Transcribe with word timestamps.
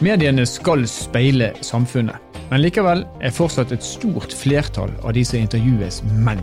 Mediene 0.00 0.46
skal 0.48 0.86
speile 0.88 1.50
samfunnet, 1.60 2.16
men 2.48 2.62
likevel 2.62 3.02
er 3.20 3.32
fortsatt 3.36 3.74
et 3.74 3.84
stort 3.84 4.32
flertall 4.32 4.88
av 5.04 5.12
de 5.12 5.20
som 5.28 5.42
intervjues, 5.42 5.98
menn. 6.24 6.40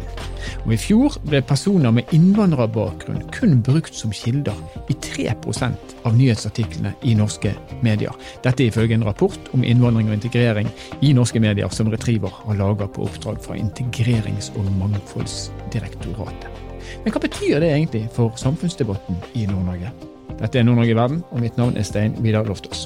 Og 0.67 0.75
I 0.75 0.77
fjor 0.77 1.15
ble 1.25 1.41
personer 1.41 1.95
med 1.95 2.13
innvandrerbakgrunn 2.13 3.23
kun 3.33 3.55
brukt 3.65 3.97
som 3.97 4.13
kilder 4.13 4.53
i 4.93 4.97
3% 5.01 5.95
av 6.05 6.19
nyhetsartiklene 6.19 6.93
i 7.01 7.15
norske 7.17 7.55
medier. 7.81 8.13
Dette 8.45 8.67
ifølge 8.67 8.99
en 8.99 9.07
rapport 9.09 9.49
om 9.57 9.65
innvandring 9.65 10.11
og 10.11 10.19
integrering 10.19 10.69
i 11.01 11.15
norske 11.17 11.41
medier 11.41 11.73
som 11.73 11.89
Retriever 11.89 12.37
har 12.43 12.61
laga 12.61 12.85
på 12.85 13.09
oppdrag 13.09 13.41
fra 13.41 13.57
Integrerings- 13.57 14.51
og 14.53 14.69
mangfoldsdirektoratet. 14.77 16.63
Men 17.01 17.09
hva 17.09 17.25
betyr 17.25 17.57
det 17.65 17.73
egentlig 17.73 18.05
for 18.13 18.37
samfunnsdebatten 18.37 19.17
i 19.33 19.49
Nord-Norge? 19.49 19.89
Dette 20.37 20.61
er 20.61 20.69
Nord-Norge 20.69 20.93
i 20.93 21.01
verden, 21.01 21.25
og 21.33 21.41
mitt 21.41 21.57
navn 21.57 21.73
er 21.73 21.89
Stein 21.89 22.13
Vidar 22.21 22.45
Loftaas. 22.45 22.85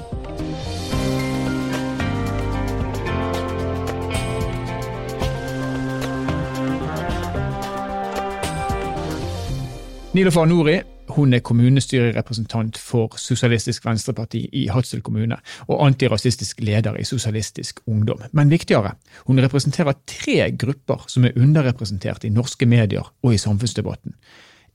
Nilofar 10.12 10.46
Nori 10.46 10.82
hun 11.16 11.34
er 11.34 11.40
kommunestyrerepresentant 11.40 12.76
for 12.80 13.16
Sosialistisk 13.20 13.86
Venstreparti 13.86 14.42
i 14.60 14.66
Hadsel 14.68 15.00
kommune, 15.02 15.38
og 15.68 15.86
antirasistisk 15.86 16.60
leder 16.60 16.98
i 17.00 17.06
Sosialistisk 17.08 17.80
Ungdom. 17.88 18.20
Men 18.32 18.52
viktigere, 18.52 18.92
hun 19.28 19.40
representerer 19.40 19.96
tre 20.08 20.52
grupper 20.52 21.06
som 21.08 21.26
er 21.28 21.38
underrepresentert 21.40 22.28
i 22.28 22.32
norske 22.32 22.68
medier 22.68 23.08
og 23.24 23.34
i 23.34 23.40
samfunnsdebatten. 23.40 24.16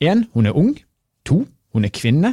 En, 0.00 0.24
hun 0.32 0.46
er 0.46 0.56
ung. 0.56 0.72
To, 1.28 1.44
hun 1.72 1.84
er 1.84 1.92
kvinne. 1.92 2.32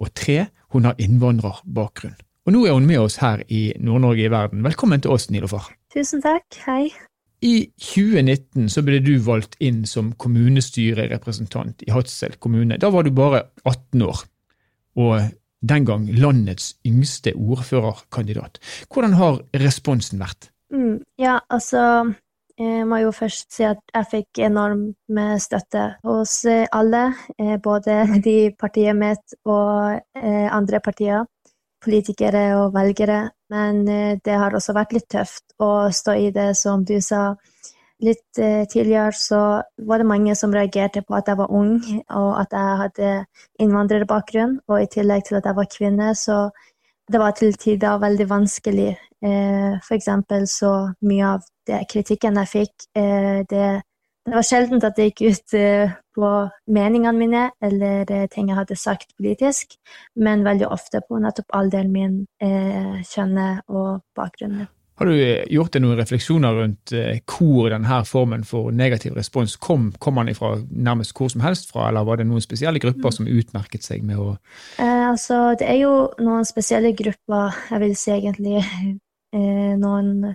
Og 0.00 0.14
tre, 0.14 0.46
hun 0.72 0.88
har 0.88 0.96
innvandrerbakgrunn. 0.98 2.16
Og 2.46 2.56
nå 2.56 2.64
er 2.64 2.72
hun 2.72 2.88
med 2.88 3.04
oss 3.04 3.20
her 3.20 3.44
i 3.48 3.72
Nord-Norge 3.76 4.24
i 4.24 4.32
verden. 4.32 4.64
Velkommen 4.64 5.00
til 5.00 5.12
oss, 5.12 5.28
Nilofar. 5.30 5.68
Tusen 5.92 6.24
takk. 6.24 6.48
Hei. 6.64 6.88
I 7.40 7.54
2019 7.80 8.68
så 8.68 8.82
ble 8.84 8.98
du 9.00 9.14
valgt 9.24 9.56
inn 9.64 9.84
som 9.88 10.12
kommunestyrerepresentant 10.20 11.86
i 11.86 11.92
Hadsel 11.94 12.36
kommune. 12.38 12.76
Da 12.76 12.90
var 12.92 13.06
du 13.06 13.14
bare 13.16 13.46
18 13.64 14.02
år, 14.04 14.24
og 15.00 15.30
den 15.60 15.86
gang 15.88 16.08
landets 16.16 16.74
yngste 16.88 17.32
ordførerkandidat. 17.36 18.60
Hvordan 18.92 19.16
har 19.16 19.40
responsen 19.60 20.20
vært? 20.20 20.50
Mm, 20.72 21.00
ja, 21.20 21.38
altså 21.48 22.12
jeg 22.60 22.84
må 22.88 22.98
jo 23.00 23.12
først 23.16 23.54
si 23.56 23.64
at 23.64 23.80
jeg 23.94 24.08
fikk 24.10 24.42
enorm 24.44 24.90
støtte 25.40 25.86
hos 26.04 26.42
alle, 26.44 27.06
eh, 27.40 27.56
både 27.56 28.02
de 28.26 28.38
partiene 28.60 28.98
mitt 29.00 29.36
og 29.48 29.96
eh, 29.96 30.48
andre 30.52 30.80
partier 30.84 31.24
politikere 31.80 32.42
og 32.58 32.74
velgere, 32.74 33.30
men 33.50 33.88
eh, 33.88 34.18
det 34.24 34.36
har 34.38 34.54
også 34.54 34.74
vært 34.76 34.94
litt 34.96 35.08
tøft 35.10 35.44
å 35.62 35.90
stå 35.94 36.14
i 36.16 36.30
det, 36.34 36.52
som 36.58 36.84
du 36.86 36.96
sa. 37.04 37.34
Litt 38.00 38.38
eh, 38.40 38.62
tidligere 38.70 39.12
så 39.16 39.40
var 39.88 40.00
det 40.00 40.08
mange 40.08 40.36
som 40.38 40.54
reagerte 40.54 41.02
på 41.04 41.18
at 41.18 41.28
jeg 41.28 41.40
var 41.40 41.52
ung, 41.52 41.74
og 42.08 42.30
at 42.40 42.54
jeg 42.56 42.80
hadde 42.84 43.12
innvandrerbakgrunn. 43.60 44.60
Og 44.70 44.84
i 44.84 44.88
tillegg 44.94 45.26
til 45.28 45.40
at 45.40 45.50
jeg 45.50 45.58
var 45.58 45.70
kvinne, 45.74 46.14
så 46.16 46.40
det 47.10 47.20
var 47.20 47.34
til 47.36 47.56
tider 47.58 48.00
veldig 48.00 48.28
vanskelig. 48.30 48.90
Eh, 49.20 49.76
for 49.84 49.98
eksempel 49.98 50.46
så 50.48 50.72
mye 51.04 51.34
av 51.34 51.46
det 51.68 51.84
kritikken 51.90 52.38
jeg 52.40 52.54
fikk, 52.54 52.88
det 53.50 53.66
det 54.28 54.36
var 54.36 54.44
sjelden 54.44 54.82
at 54.84 54.98
det 54.98 55.06
gikk 55.10 55.22
ut 55.32 55.54
uh, 55.56 55.92
på 56.16 56.32
meningene 56.70 57.16
mine 57.16 57.44
eller 57.64 58.04
uh, 58.10 58.26
ting 58.32 58.50
jeg 58.50 58.58
hadde 58.58 58.76
sagt 58.76 59.14
politisk, 59.16 59.78
men 60.20 60.44
veldig 60.44 60.68
ofte 60.68 61.00
på 61.06 61.20
nettopp 61.22 61.56
alderen 61.56 61.92
min, 61.94 62.18
uh, 62.44 63.00
kjønnet 63.08 63.64
og 63.72 64.02
bakgrunnen. 64.18 64.68
Har 65.00 65.08
du 65.08 65.16
gjort 65.48 65.72
deg 65.72 65.80
noen 65.80 65.96
refleksjoner 65.96 66.58
rundt 66.58 66.92
hvor 67.24 67.70
denne 67.72 68.02
formen 68.04 68.42
for 68.44 68.68
negativ 68.68 69.14
respons 69.16 69.54
kom? 69.56 69.86
Kom 69.96 70.20
den 70.20 70.28
ifra 70.34 70.58
nærmest 70.68 71.14
hvor 71.16 71.30
som 71.32 71.40
helst 71.40 71.70
fra, 71.72 71.86
eller 71.88 72.04
var 72.04 72.20
det 72.20 72.26
noen 72.28 72.44
spesielle 72.44 72.82
grupper 72.84 73.14
som 73.16 73.24
utmerket 73.24 73.86
seg 73.86 74.04
med 74.04 74.20
å 74.20 74.34
altså, 74.76 75.56
Det 75.56 75.70
er 75.72 75.80
jo 75.86 75.94
noen 76.20 76.44
spesielle 76.44 76.92
grupper, 76.98 77.56
jeg 77.70 77.80
vil 77.86 77.96
si 77.96 78.12
egentlig 78.12 78.60
noen 79.86 80.34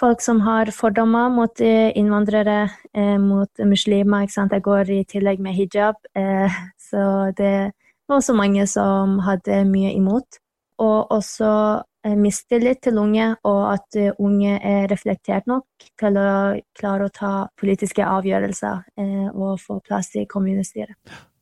folk 0.00 0.20
som 0.20 0.40
har 0.44 0.70
fordommer 0.74 1.30
mot 1.32 1.60
eh, 1.60 1.90
innvandrere, 1.98 2.70
eh, 2.94 3.18
mot 3.18 3.64
muslimer. 3.64 4.28
Jeg 4.28 4.62
går 4.62 4.90
i 4.90 5.02
tillegg 5.08 5.40
med 5.40 5.56
hijab, 5.56 5.96
eh, 6.16 6.52
så 6.90 7.32
det 7.36 7.72
var 8.08 8.20
også 8.20 8.36
mange 8.36 8.66
som 8.70 9.18
hadde 9.26 9.64
mye 9.68 9.94
imot. 9.96 10.40
Og 10.78 11.10
også 11.10 11.82
mistillit 12.20 12.82
til 12.84 12.98
unge, 13.00 13.30
og 13.48 13.62
at 13.72 13.96
unge 14.22 14.58
er 14.62 14.84
reflektert 14.92 15.48
nok 15.50 15.86
til 15.98 16.18
å 16.20 16.28
klare 16.76 17.08
å 17.08 17.10
ta 17.10 17.30
politiske 17.58 18.04
avgjørelser 18.04 19.32
og 19.32 19.56
få 19.58 19.80
plass 19.80 20.12
i 20.20 20.26
kommunestyret. 20.30 20.94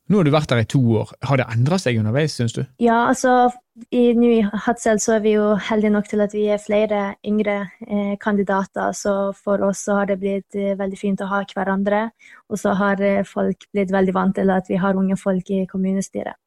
Nå 0.05 0.19
har 0.19 0.27
du 0.27 0.33
vært 0.33 0.51
der 0.51 0.61
i 0.61 0.67
to 0.69 0.79
år. 0.99 1.11
Har 1.25 1.39
det 1.41 1.47
endra 1.49 1.79
seg 1.81 1.97
underveis, 1.97 2.35
syns 2.37 2.53
du? 2.53 2.61
Ja, 2.83 3.07
altså 3.09 3.49
i, 3.89 4.13
i 4.13 4.35
Hadsel 4.65 5.01
så 5.01 5.15
er 5.17 5.23
vi 5.23 5.33
jo 5.33 5.47
heldige 5.69 5.95
nok 5.95 6.07
til 6.11 6.21
at 6.21 6.35
vi 6.35 6.45
er 6.53 6.61
flere 6.61 7.01
yngre 7.25 7.57
eh, 7.87 8.13
kandidater, 8.21 8.93
så 8.93 9.33
for 9.33 9.65
oss 9.65 9.81
så 9.87 9.97
har 9.99 10.11
det 10.11 10.19
blitt 10.21 10.55
eh, 10.55 10.77
veldig 10.77 10.99
fint 10.99 11.25
å 11.25 11.29
ha 11.31 11.41
hverandre. 11.49 12.05
Og 12.53 12.61
så 12.61 12.75
har 12.77 13.01
eh, 13.01 13.25
folk 13.25 13.65
blitt 13.73 13.93
veldig 13.95 14.15
vant 14.15 14.37
til 14.37 14.53
at 14.53 14.69
vi 14.69 14.77
har 14.79 14.99
unge 14.99 15.17
folk 15.17 15.49
i 15.49 15.65
kommunestyret. 15.71 16.37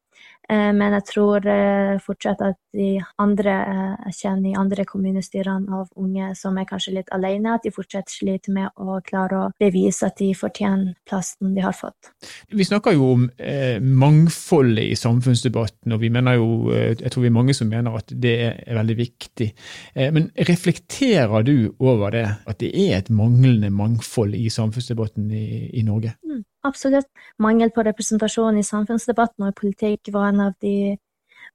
Eh, 0.49 0.71
men 0.75 0.95
jeg 0.97 1.05
tror 1.11 1.45
eh, 1.45 1.99
fortsatt 2.01 2.41
at 2.45 2.57
de 2.75 2.95
andre 3.21 3.53
eh, 3.53 3.93
jeg 4.09 4.17
kjenner 4.19 4.51
i 4.51 4.57
andre 4.59 4.85
kommunestyrene 4.87 5.69
av 5.73 5.87
unge 5.99 6.31
som 6.37 6.57
er 6.57 6.67
kanskje 6.69 6.95
litt 6.99 7.11
alene, 7.15 7.55
at 7.55 7.65
de 7.65 7.73
fortsatt 7.73 8.11
sliter 8.11 8.53
med 8.55 8.73
å 8.81 8.99
klare 9.05 9.39
å 9.39 9.49
bevise 9.61 10.09
at 10.09 10.17
de 10.21 10.31
fortjener 10.37 10.95
plassen 11.09 11.53
de 11.55 11.63
har 11.65 11.75
fått. 11.77 12.11
Vi 12.49 12.67
snakker 12.67 12.97
jo 12.97 13.11
om 13.15 13.27
eh, 13.37 13.77
mangfoldet 13.81 14.89
i 14.89 14.97
samfunnsdebatten, 14.99 15.93
og 15.95 16.03
vi 16.03 16.11
mener 16.13 16.39
jo, 16.39 16.49
jeg 16.73 17.13
tror 17.13 17.25
vi 17.25 17.31
er 17.31 17.37
mange 17.39 17.55
som 17.57 17.69
mener 17.69 17.97
at 17.99 18.13
det 18.13 18.35
er 18.49 18.77
veldig 18.77 18.97
viktig. 18.99 19.49
Eh, 19.95 20.09
men 20.15 20.29
reflekterer 20.49 21.45
du 21.45 21.71
over 21.79 22.15
det, 22.15 22.27
at 22.49 22.61
det 22.61 22.73
er 22.73 22.99
et 22.99 23.13
manglende 23.13 23.71
mangfold 23.73 24.37
i 24.37 24.49
samfunnsdebatten 24.53 25.29
i, 25.33 25.47
i 25.77 25.85
Norge? 25.85 26.15
Mm. 26.25 26.43
Absolutt. 26.61 27.07
Mangel 27.37 27.71
på 27.71 27.83
representasjon 27.87 28.57
i 28.59 28.65
samfunnsdebatten 28.67 29.47
og 29.47 29.55
politikk 29.55 30.11
var 30.11 30.33
en 30.33 30.41
av, 30.49 30.57
de, 30.59 30.97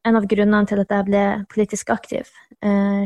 en 0.09 0.17
av 0.17 0.25
grunnene 0.31 0.65
til 0.69 0.81
at 0.81 0.95
jeg 0.97 1.07
ble 1.11 1.25
politisk 1.53 1.93
aktiv. 1.93 2.31
Eh, 2.65 3.05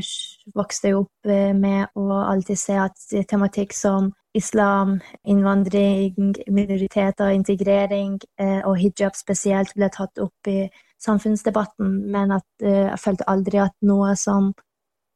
vokste 0.54 0.94
opp 0.94 1.26
eh, 1.26 1.50
med 1.58 1.98
å 1.98 2.20
alltid 2.22 2.60
se 2.60 2.78
at 2.78 3.16
tematikk 3.30 3.74
som 3.74 4.12
islam, 4.38 5.00
innvandring, 5.26 6.14
minoriteter, 6.46 7.34
integrering 7.34 8.20
eh, 8.38 8.62
og 8.62 8.78
hijab 8.78 9.18
spesielt 9.18 9.74
ble 9.74 9.90
tatt 9.90 10.22
opp 10.22 10.52
i 10.52 10.68
samfunnsdebatten, 11.02 11.90
men 12.10 12.34
at 12.34 12.46
jeg 12.62 12.98
følte 12.98 13.26
aldri 13.30 13.60
at 13.62 13.74
noe 13.86 14.14
som 14.18 14.52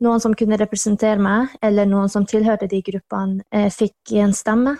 noen 0.02 0.22
som 0.22 0.34
kunne 0.34 0.58
representere 0.58 1.18
meg, 1.22 1.54
eller 1.62 1.86
noen 1.86 2.10
som 2.10 2.26
tilhørte 2.26 2.66
de 2.70 2.78
gruppene, 2.86 3.66
fikk 3.70 4.14
en 4.18 4.34
stemme. 4.34 4.76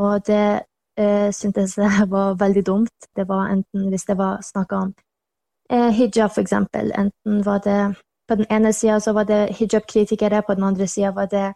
Og 0.00 0.24
det 0.28 0.64
eh, 0.98 1.30
syntes 1.32 1.74
det 1.74 2.06
var 2.10 2.34
veldig 2.34 2.66
dumt. 2.66 3.10
Det 3.16 3.28
var 3.28 3.48
enten 3.48 3.88
hvis 3.90 4.04
det 4.04 4.18
var 4.18 4.42
snakk 4.42 4.72
om 4.72 4.94
eh, 5.70 5.90
hijab, 5.90 6.38
eksempel. 6.38 6.92
Enten 6.98 7.44
var 7.44 7.58
det 7.64 7.94
På 8.28 8.34
den 8.34 8.46
ene 8.50 8.72
sida 8.72 9.00
så 9.00 9.12
var 9.12 9.24
det 9.24 9.54
hijab-kritikere, 9.54 10.42
på 10.42 10.54
den 10.54 10.64
andre 10.64 10.86
sida 10.86 11.12
var 11.14 11.26
det 11.26 11.52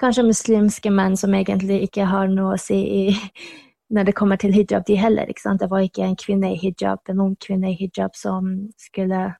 kanskje 0.00 0.22
muslimske 0.24 0.90
menn 0.90 1.16
som 1.16 1.34
egentlig 1.34 1.82
ikke 1.82 2.06
har 2.08 2.30
noe 2.32 2.54
å 2.54 2.60
si 2.60 2.78
i, 2.80 3.16
når 3.94 4.04
det 4.04 4.14
kommer 4.14 4.36
til 4.36 4.54
hijab, 4.56 4.86
de 4.86 4.96
heller. 4.96 5.26
Det 5.60 5.70
var 5.70 5.84
ikke 5.84 6.02
en 6.02 6.16
kvinne 6.16 6.54
i 6.54 6.56
hijab, 6.56 6.98
en 7.08 7.20
ung 7.20 7.36
kvinne 7.36 7.70
i 7.70 7.76
hijab 7.76 8.16
som 8.16 8.70
skulle 8.78 9.34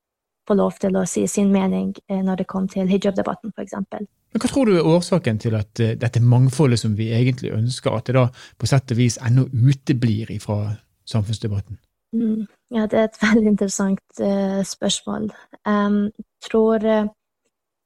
få 0.49 0.57
lov 0.59 0.79
til 0.81 0.97
å 0.97 1.05
si 1.09 1.25
sin 1.31 1.53
mening 1.53 1.93
eh, 2.09 2.21
når 2.25 2.43
det 2.43 2.49
kom 2.51 2.69
til 2.71 2.89
hijab-debatten, 2.91 3.53
f.eks. 3.57 3.77
Men 3.79 4.43
Hva 4.43 4.51
tror 4.51 4.69
du 4.69 4.77
er 4.77 4.89
årsaken 4.89 5.41
til 5.43 5.57
at 5.59 5.83
uh, 5.83 5.95
dette 6.01 6.23
mangfoldet 6.23 6.83
som 6.83 6.97
vi 6.99 7.11
egentlig 7.17 7.55
ønsker, 7.55 7.95
at 7.95 8.09
det 8.09 8.17
da 8.19 8.27
på 8.59 8.69
sett 8.71 8.95
og 8.95 9.01
vis 9.01 9.19
ennå 9.23 9.47
uteblir 9.53 10.33
fra 10.43 10.75
samfunnsdebatten? 11.09 11.79
Mm, 12.15 12.47
ja, 12.75 12.87
det 12.91 12.99
er 12.99 13.09
et 13.11 13.21
veldig 13.29 13.53
interessant 13.55 14.23
uh, 14.23 14.61
spørsmål. 14.67 15.31
Um, 15.65 16.03
jeg 16.11 16.51
tror 16.51 16.89
uh, 16.91 17.07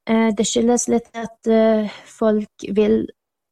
det 0.09 0.49
skyldes 0.49 0.89
litt 0.89 1.09
at 1.13 1.49
folk 2.09 2.65
vil 2.73 3.03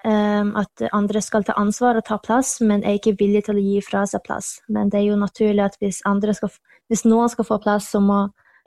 um, 0.06 0.54
at 0.56 0.86
andre 0.92 1.20
skal 1.20 1.44
ta 1.44 1.52
ansvar 1.60 1.98
og 1.98 2.06
ta 2.06 2.16
plass, 2.22 2.56
men 2.64 2.84
er 2.84 2.96
ikke 2.96 3.16
villige 3.20 3.48
til 3.48 3.60
å 3.60 3.64
gi 3.64 3.82
fra 3.84 4.06
seg 4.08 4.24
plass. 4.24 4.56
Men 4.72 4.88
det 4.92 5.02
er 5.02 5.10
jo 5.10 5.20
naturlig 5.20 5.66
at 5.66 5.76
hvis, 5.82 6.00
skal, 6.00 6.52
hvis 6.88 7.04
noen 7.04 7.32
skal 7.32 7.48
få 7.48 7.60
plass, 7.62 7.90
så 7.92 8.00
må 8.00 8.22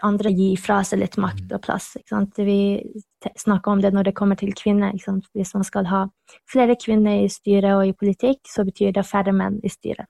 andre 0.05 0.31
gi 0.33 0.49
fra 0.59 0.79
seg 0.87 1.01
litt 1.01 1.17
makt 1.21 1.45
mm. 1.47 1.55
og 1.55 1.63
plass. 1.65 1.87
Vi 2.37 2.59
snakker 3.37 3.71
om 3.71 3.81
det 3.83 3.93
når 3.95 4.09
det 4.09 4.15
kommer 4.17 4.39
til 4.39 4.53
kvinner. 4.57 4.93
Hvis 5.33 5.53
man 5.55 5.65
skal 5.67 5.89
ha 5.89 6.03
flere 6.49 6.77
kvinner 6.79 7.23
i 7.23 7.31
styret 7.31 7.71
og 7.75 7.87
i 7.87 7.95
politikk, 7.97 8.43
så 8.47 8.65
betyr 8.67 8.93
det 8.95 9.07
færre 9.07 9.33
menn 9.35 9.59
i 9.63 9.71
styret. 9.71 10.07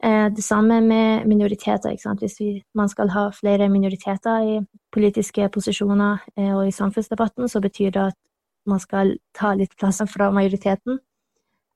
Det 0.00 0.40
samme 0.40 0.78
med 0.80 1.26
minoriteter. 1.28 1.92
Hvis 2.18 2.38
vi, 2.40 2.62
man 2.74 2.88
skal 2.88 3.10
ha 3.12 3.26
flere 3.36 3.68
minoriteter 3.68 4.46
i 4.48 4.54
politiske 4.92 5.50
posisjoner 5.52 6.24
og 6.54 6.62
i 6.66 6.72
samfunnsdebatten, 6.72 7.48
så 7.48 7.60
betyr 7.60 7.90
det 7.90 8.06
at 8.08 8.18
man 8.66 8.80
skal 8.80 9.14
ta 9.36 9.52
litt 9.54 9.76
plass 9.76 10.00
fra 10.08 10.30
majoriteten. 10.32 10.98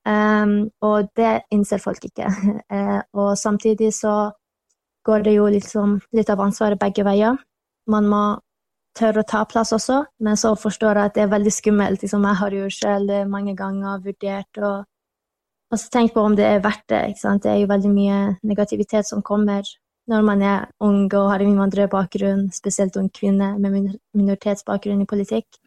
Um, 0.05 0.69
og 0.85 1.09
det 1.17 1.47
innser 1.53 1.81
folk 1.81 2.03
ikke. 2.05 2.29
Og 3.21 3.37
samtidig 3.37 3.93
så 3.93 4.31
går 5.05 5.25
det 5.25 5.35
jo 5.37 5.45
liksom 5.51 5.99
litt 6.17 6.31
av 6.33 6.41
ansvaret 6.41 6.81
begge 6.81 7.05
veier. 7.05 7.37
Man 7.91 8.09
må 8.09 8.23
tørre 8.97 9.21
å 9.21 9.27
ta 9.27 9.43
plass 9.45 9.73
også, 9.75 10.01
men 10.23 10.39
så 10.39 10.53
forstår 10.57 10.97
jeg 10.97 11.11
at 11.11 11.15
det 11.17 11.23
er 11.25 11.31
veldig 11.33 11.53
skummelt. 11.53 12.03
Liksom, 12.03 12.25
jeg 12.25 12.39
har 12.41 12.57
jo 12.57 12.67
selv 12.73 13.15
mange 13.31 13.55
ganger 13.57 14.03
vurdert 14.03 14.61
og, 14.61 14.85
og 15.71 15.81
så 15.81 15.91
tenkt 15.93 16.15
på 16.15 16.23
om 16.23 16.37
det 16.37 16.47
er 16.47 16.63
verdt 16.63 16.87
det. 16.91 17.03
Det 17.21 17.51
er 17.51 17.59
jo 17.61 17.71
veldig 17.71 17.91
mye 17.91 18.21
negativitet 18.43 19.09
som 19.09 19.25
kommer 19.25 19.67
når 20.09 20.21
man 20.21 20.41
er 20.45 20.65
ung 20.85 21.05
og 21.17 21.31
har 21.31 21.41
innvandrerbakgrunn, 21.41 22.49
spesielt 22.53 22.97
ung 23.01 23.09
kvinne 23.09 23.55
med 23.57 23.95
minoritetsbakgrunn 24.13 25.01
i 25.01 25.09
politikk. 25.09 25.57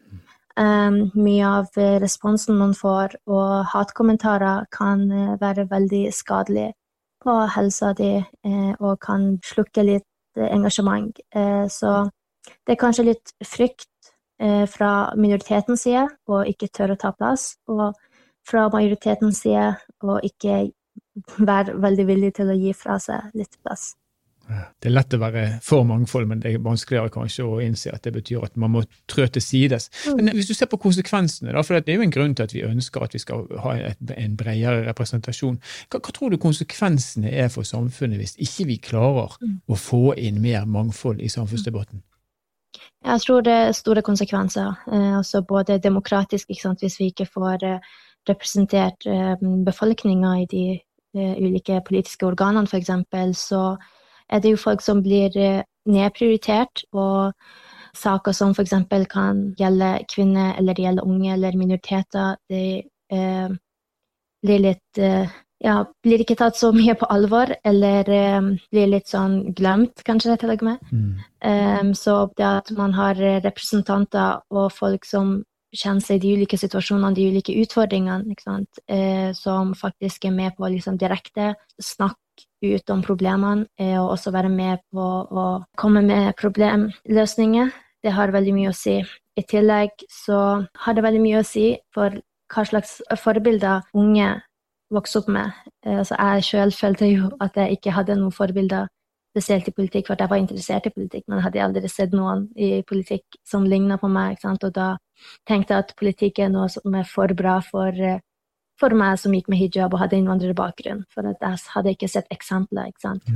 Um, 0.59 1.09
mye 1.15 1.47
av 1.47 1.75
responsen 2.03 2.57
man 2.59 2.73
får, 2.75 3.17
og 3.31 3.65
hatkommentarer, 3.71 4.65
kan 4.75 5.05
uh, 5.11 5.35
være 5.39 5.67
veldig 5.71 6.05
skadelig 6.15 6.69
på 7.23 7.35
helsa 7.55 7.93
di 7.97 8.15
uh, 8.19 8.73
og 8.79 8.99
kan 9.03 9.31
slukke 9.45 9.85
litt 9.85 10.07
uh, 10.39 10.47
engasjement. 10.49 11.19
så 11.69 12.09
det 12.65 12.73
er 12.73 12.79
kanskje 12.81 13.03
litt 13.11 13.31
frykt 13.45 13.87
fra 14.71 15.11
minoritetens 15.19 15.83
side 15.83 16.05
å 16.31 16.39
ikke 16.47 16.69
tørre 16.73 16.95
å 16.95 16.99
ta 17.01 17.11
plass, 17.11 17.57
og 17.67 17.91
fra 18.47 18.69
majoritetens 18.71 19.41
side 19.43 19.73
å 20.01 20.15
ikke 20.23 20.69
være 21.37 21.75
veldig 21.83 22.05
villig 22.07 22.31
til 22.39 22.49
å 22.49 22.57
gi 22.57 22.73
fra 22.73 22.95
seg 23.03 23.35
litt 23.37 23.59
plass. 23.61 23.91
Det 24.49 24.89
er 24.89 24.93
lett 24.93 25.13
å 25.13 25.19
være 25.21 25.43
for 25.61 25.85
mangfold, 25.85 26.25
men 26.29 26.39
det 26.41 26.53
er 26.55 26.63
vanskeligere 26.65 27.11
kanskje 27.13 27.45
å 27.45 27.59
innse 27.61 27.91
at 27.93 28.05
det 28.05 28.13
betyr 28.15 28.47
at 28.47 28.55
man 28.57 28.73
må 28.73 28.81
trø 29.09 29.27
til 29.29 29.43
sides. 29.43 29.89
Mm. 30.07 30.15
Men 30.17 30.31
hvis 30.37 30.49
du 30.49 30.55
ser 30.57 30.69
på 30.71 30.79
konsekvensene, 30.81 31.53
da, 31.53 31.61
for 31.65 31.77
det 31.77 31.93
er 31.93 31.99
jo 31.99 32.05
en 32.07 32.13
grunn 32.13 32.33
til 32.37 32.47
at 32.47 32.55
vi 32.55 32.63
ønsker 32.65 33.05
at 33.05 33.13
vi 33.13 33.21
skal 33.21 33.45
ha 33.61 33.75
en 33.77 34.37
bredere 34.39 34.87
representasjon. 34.87 35.59
Hva, 35.89 36.01
hva, 36.01 36.15
tror 36.15 36.33
du 36.33 36.39
konsekvensene 36.41 37.29
er 37.29 37.51
for 37.53 37.67
samfunnet 37.67 38.21
hvis 38.21 38.37
ikke 38.41 38.67
vi 38.71 38.79
klarer 38.89 39.37
mm. 39.37 39.55
å 39.69 39.77
få 39.77 40.03
inn 40.17 40.41
mer 40.41 40.65
mangfold 40.65 41.21
i 41.21 41.29
samfunnsdebatten? 41.29 42.01
Jeg 43.05 43.23
tror 43.23 43.45
det 43.45 43.53
er 43.53 43.77
store 43.77 44.01
konsekvenser, 44.03 44.81
altså 44.91 45.43
både 45.47 45.77
demokratisk, 45.79 46.49
hvis 46.49 46.97
vi 46.99 47.13
ikke 47.13 47.29
får 47.29 47.63
eh, 47.65 47.93
representert 48.27 49.05
eh, 49.07 49.37
befolkninga 49.65 50.33
i 50.41 50.45
de 50.51 50.65
ulike 51.15 51.79
politiske 51.87 52.27
organene, 52.27 52.67
f.eks., 52.69 52.91
så 53.39 53.63
er 54.29 54.43
det 54.43 54.53
jo 54.53 54.61
folk 54.61 54.81
som 54.85 55.03
blir 55.05 55.35
eh, 55.37 55.63
nedprioritert, 55.89 56.85
og 56.93 57.33
saker 57.97 58.35
som 58.35 58.53
f.eks. 58.53 58.75
kan 59.09 59.43
gjelde 59.57 59.91
kvinner, 60.13 60.53
eller 60.57 60.79
gjelde 60.79 61.05
unge 61.05 61.33
eller 61.33 61.57
minoriteter, 61.57 62.37
det 62.49 62.65
eh, 63.11 63.49
blir 64.45 64.65
litt 64.69 65.01
eh, 65.01 65.29
ja, 65.59 65.81
blir 66.03 66.21
ikke 66.23 66.37
tatt 66.39 66.55
så 66.55 66.71
mye 66.75 66.95
på 66.95 67.07
alvor, 67.11 67.51
eller 67.67 68.07
um, 68.39 68.53
blir 68.71 68.87
litt 68.93 69.09
sånn 69.11 69.51
glemt, 69.55 70.05
kanskje, 70.07 70.37
til 70.39 70.53
og 70.53 70.63
med. 70.63 70.91
Mm. 70.91 71.09
Um, 71.43 71.89
så 71.97 72.21
det 72.39 72.47
at 72.47 72.71
man 72.77 72.95
har 72.95 73.19
representanter 73.43 74.39
og 74.55 74.69
folk 74.71 75.07
som 75.07 75.41
kjenner 75.75 76.01
seg 76.01 76.21
i 76.21 76.23
de 76.23 76.31
ulike 76.39 76.57
situasjonene, 76.57 77.11
de 77.17 77.27
ulike 77.33 77.57
utfordringene, 77.59 78.37
uh, 78.39 79.29
som 79.35 79.75
faktisk 79.75 80.29
er 80.29 80.37
med 80.37 80.55
på 80.55 80.71
liksom, 80.71 80.97
direkte 81.01 81.51
snakk 81.75 82.47
ut 82.63 82.91
om 82.93 83.03
problemene, 83.05 83.67
og 83.99 84.15
også 84.15 84.33
være 84.35 84.49
med 84.51 84.81
på 84.93 85.05
å 85.31 85.45
komme 85.79 86.03
med 86.05 86.33
problemløsninger. 86.39 87.71
Det 88.03 88.13
har 88.15 88.31
veldig 88.31 88.55
mye 88.55 88.71
å 88.71 88.75
si. 88.75 88.99
I 89.39 89.43
tillegg 89.47 90.03
så 90.11 90.65
har 90.83 90.95
det 90.95 91.03
veldig 91.03 91.23
mye 91.23 91.41
å 91.41 91.47
si 91.47 91.71
for 91.95 92.15
hva 92.49 92.63
slags 92.65 92.99
forbilder 93.19 93.85
unge 93.97 94.33
vokser 94.93 95.21
opp 95.21 95.27
med. 95.31 95.57
Altså 95.85 96.17
jeg 96.17 96.47
sjøl 96.47 96.73
følte 96.75 97.09
jo 97.09 97.29
at 97.43 97.57
jeg 97.59 97.77
ikke 97.77 97.93
hadde 97.93 98.17
noen 98.19 98.35
forbilder, 98.35 98.89
spesielt 99.29 99.67
i 99.69 99.75
politikk, 99.75 100.07
for 100.07 100.19
jeg 100.19 100.31
var 100.31 100.41
interessert 100.41 100.87
i 100.89 100.93
politikk, 100.93 101.27
men 101.29 101.43
hadde 101.45 101.61
aldri 101.61 101.91
sett 101.91 102.15
noen 102.17 102.47
i 102.57 102.81
politikk 102.89 103.37
som 103.47 103.67
ligna 103.69 103.99
på 104.01 104.09
meg. 104.11 104.41
Og 104.43 104.71
da 104.73 104.95
tenkte 105.47 105.75
jeg 105.75 105.85
at 105.85 105.93
politikk 105.99 106.41
er 106.41 106.49
noe 106.53 106.67
som 106.73 106.95
er 106.97 107.05
for 107.07 107.31
bra 107.37 107.59
for 107.65 107.93
eh, 107.93 108.19
for 108.79 108.95
meg 108.97 109.17
som 109.21 109.33
gikk 109.35 109.49
med 109.51 109.59
hijab 109.61 109.93
og 109.93 110.03
hadde 110.03 110.19
innvandrerbakgrunn, 110.19 111.03
for 111.13 111.27
jeg 111.29 111.59
hadde 111.73 111.95
ikke 111.95 112.11
sett 112.11 112.29
eksempler. 112.33 112.91
ikke 112.91 113.05
sant? 113.07 113.27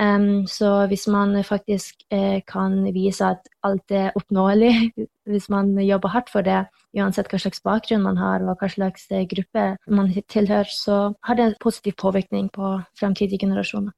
Um, 0.00 0.46
så 0.48 0.86
hvis 0.88 1.04
man 1.12 1.34
faktisk 1.44 2.06
eh, 2.10 2.40
kan 2.48 2.86
vise 2.94 3.26
at 3.34 3.50
alt 3.62 3.92
er 3.92 4.14
oppnåelig, 4.16 4.92
hvis 5.30 5.48
man 5.52 5.74
jobber 5.78 6.08
hardt 6.14 6.32
for 6.32 6.46
det, 6.46 6.62
uansett 6.96 7.28
hva 7.28 7.40
slags 7.42 7.60
bakgrunn 7.60 8.06
man 8.06 8.16
har 8.16 8.40
og 8.40 8.56
hva 8.62 8.70
slags 8.72 9.10
eh, 9.12 9.26
gruppe 9.28 9.74
man 9.92 10.08
tilhører, 10.32 10.72
så 10.72 11.12
har 11.22 11.36
det 11.36 11.44
en 11.44 11.58
positiv 11.60 11.98
påvirkning 12.00 12.48
på 12.54 12.78
fremtidige 12.98 13.44
generasjoner. 13.44 13.92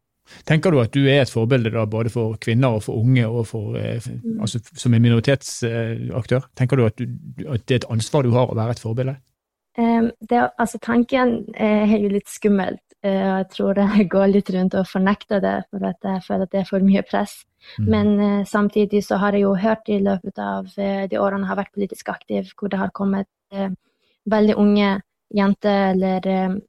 Tenker 0.46 0.70
du 0.70 0.80
at 0.80 0.94
du 0.94 1.04
er 1.06 1.22
et 1.22 1.30
forbilde 1.30 1.70
da, 1.74 1.84
både 1.86 2.10
for 2.10 2.36
kvinner 2.42 2.78
og 2.78 2.84
for 2.86 2.98
unge, 2.98 3.26
og 3.28 3.46
for, 3.46 3.76
eh, 3.78 4.02
mm. 4.02 4.40
altså, 4.40 4.58
som 4.74 4.94
en 4.94 5.02
minoritetsaktør? 5.02 6.48
Tenker 6.58 6.76
du 6.76 6.86
at, 6.86 6.98
du 6.98 7.46
at 7.48 7.68
det 7.68 7.74
er 7.74 7.82
et 7.84 7.90
ansvar 7.90 8.26
du 8.26 8.34
har 8.34 8.50
å 8.50 8.58
være 8.58 8.76
et 8.76 8.82
forbilde? 8.82 9.16
Det, 9.76 10.38
altså, 10.58 10.78
tanken 10.82 11.46
er 11.54 11.94
jo 11.96 12.10
litt 12.12 12.28
skummelt. 12.28 12.82
og 13.02 13.10
jeg 13.10 13.46
tror 13.50 13.78
jeg 13.80 14.08
går 14.14 14.26
litt 14.30 14.50
rundt 14.54 14.74
og 14.78 14.86
fornekter 14.86 15.40
det, 15.40 15.54
for 15.70 15.86
at 15.88 16.04
jeg 16.04 16.24
føler 16.26 16.42
at 16.46 16.52
det 16.52 16.60
er 16.60 16.68
for 16.68 16.84
mye 16.84 17.02
press. 17.02 17.38
Mm. 17.78 17.86
Men 17.88 18.12
uh, 18.20 18.44
samtidig 18.44 19.04
så 19.06 19.16
har 19.16 19.32
jeg 19.32 19.46
jo 19.46 19.54
hørt 19.54 19.88
i 19.88 19.98
løpet 20.02 20.38
av 20.38 20.68
de 20.76 21.18
årene 21.18 21.46
jeg 21.46 21.52
har 21.52 21.60
vært 21.62 21.74
politisk 21.74 22.12
aktiv, 22.12 22.52
hvor 22.58 22.68
det 22.68 22.78
har 22.78 22.92
kommet 22.94 23.28
veldig 24.30 24.54
unge 24.56 25.00
jenter 25.34 25.92
eller 25.92 26.60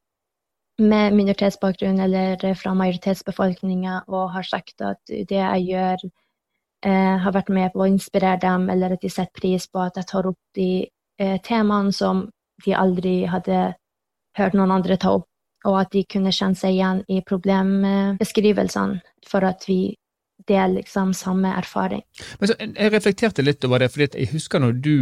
med 0.82 1.14
minoritetsbakgrunn 1.16 2.00
eller 2.00 2.42
fra 2.60 2.74
majoritetsbefolkninga 2.76 4.02
og 4.08 4.32
har 4.34 4.44
sagt 4.48 4.82
at 4.82 5.00
det 5.08 5.38
jeg 5.38 5.66
gjør, 5.70 6.04
har 6.84 7.36
vært 7.36 7.52
med 7.54 7.72
på 7.72 7.84
å 7.84 7.88
inspirere 7.88 8.42
dem, 8.42 8.70
eller 8.74 8.96
at 8.96 9.04
de 9.06 9.12
setter 9.12 9.32
pris 9.40 9.68
på 9.72 9.80
at 9.80 10.00
jeg 10.02 10.10
tar 10.10 10.28
opp 10.28 10.40
de 10.58 10.88
temaene 11.46 11.94
som 11.96 12.26
de 12.66 12.76
aldri 12.78 13.16
hadde 13.30 13.74
hørt 14.38 14.58
noen 14.58 14.74
andre 14.74 14.98
ta 14.98 15.14
opp, 15.20 15.28
og 15.68 15.80
at 15.80 15.92
de 15.96 16.04
kunne 16.10 16.34
kjenne 16.36 16.60
seg 16.60 16.76
igjen 16.76 17.04
i 17.08 17.22
problembeskrivelsene 17.26 19.02
for 19.30 19.46
at 19.48 19.68
vi 19.70 19.94
deler 20.48 20.74
liksom 20.74 21.14
samme 21.14 21.48
erfaring. 21.58 22.02
Men 22.40 22.50
så, 22.50 22.56
jeg 22.60 22.92
reflekterte 22.92 23.44
litt 23.46 23.64
over 23.64 23.84
det, 23.84 23.90
for 23.94 24.04
jeg 24.04 24.30
husker 24.34 24.60
når 24.60 24.76
du 24.84 24.96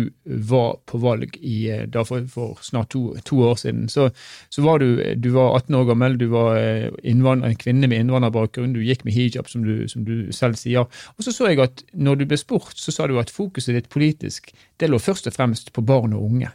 var 0.52 0.76
på 0.90 1.00
valg 1.02 1.38
i, 1.40 1.70
eh, 1.72 2.02
for, 2.06 2.26
for, 2.30 2.60
snart 2.66 2.92
to, 2.94 3.16
to, 3.26 3.42
år 3.48 3.58
siden. 3.64 3.88
Så, 3.90 4.10
så 4.50 4.66
var 4.66 4.84
du, 4.84 5.02
du 5.16 5.32
var 5.36 5.56
18 5.58 5.80
år 5.80 5.88
gammel, 5.92 6.18
du 6.22 6.28
var 6.34 6.60
eh, 6.60 6.90
en 7.04 7.58
kvinne 7.58 7.90
med 7.90 8.04
innvandrerbakgrunn, 8.04 8.76
du 8.76 8.84
gikk 8.86 9.06
med 9.08 9.18
hijab, 9.18 9.50
som 9.50 9.66
du, 9.66 9.88
som 9.92 10.06
du, 10.06 10.32
selv 10.36 10.60
sier. 10.60 10.86
Og 11.18 11.26
så 11.26 11.34
så 11.34 11.50
jeg 11.50 11.62
at 11.64 11.86
når 11.94 12.22
du 12.22 12.28
ble 12.30 12.40
spurt, 12.40 12.78
så 12.78 12.94
sa 12.94 13.08
du 13.10 13.18
at 13.20 13.34
fokuset 13.34 13.76
ditt 13.78 13.90
politisk 13.92 14.52
det 14.82 14.90
lå 14.90 14.98
først 15.02 15.30
og 15.30 15.36
fremst 15.36 15.74
på 15.74 15.84
barn 15.86 16.16
og 16.18 16.26
unge. 16.26 16.50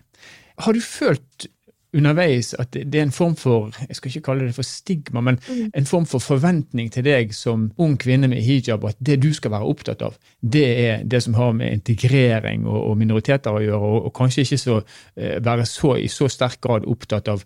Har 0.64 0.72
du 0.72 0.80
følt 0.80 1.48
underveis 1.96 2.52
at 2.60 2.74
det 2.74 2.98
er 2.98 3.06
en 3.06 3.14
form 3.14 3.34
for 3.38 3.74
jeg 3.80 3.96
skal 3.96 4.10
ikke 4.10 4.24
kalle 4.28 4.48
det 4.48 4.56
for 4.56 4.66
stigma, 4.66 5.22
men 5.24 5.38
mm. 5.40 5.70
en 5.78 5.88
form 5.88 6.06
for 6.08 6.22
forventning 6.22 6.90
til 6.92 7.06
deg 7.06 7.32
som 7.36 7.68
ung 7.82 7.96
kvinne 8.00 8.28
med 8.30 8.42
hijab, 8.44 8.84
at 8.88 8.98
det 9.00 9.18
du 9.22 9.30
skal 9.36 9.54
være 9.54 9.70
opptatt 9.70 10.04
av, 10.06 10.16
det 10.40 10.66
er 10.82 11.04
det 11.04 11.22
som 11.24 11.36
har 11.38 11.54
med 11.56 11.72
integrering 11.78 12.66
og, 12.66 12.78
og 12.90 12.98
minoriteter 13.00 13.56
å 13.56 13.64
gjøre, 13.64 13.92
og, 13.92 14.08
og 14.08 14.14
kanskje 14.16 14.46
ikke 14.46 14.60
så, 14.60 14.78
eh, 15.16 15.36
være 15.44 15.66
så, 15.70 15.94
i 16.02 16.08
så 16.12 16.28
sterk 16.32 16.60
grad 16.66 16.88
opptatt 16.90 17.30
av 17.32 17.44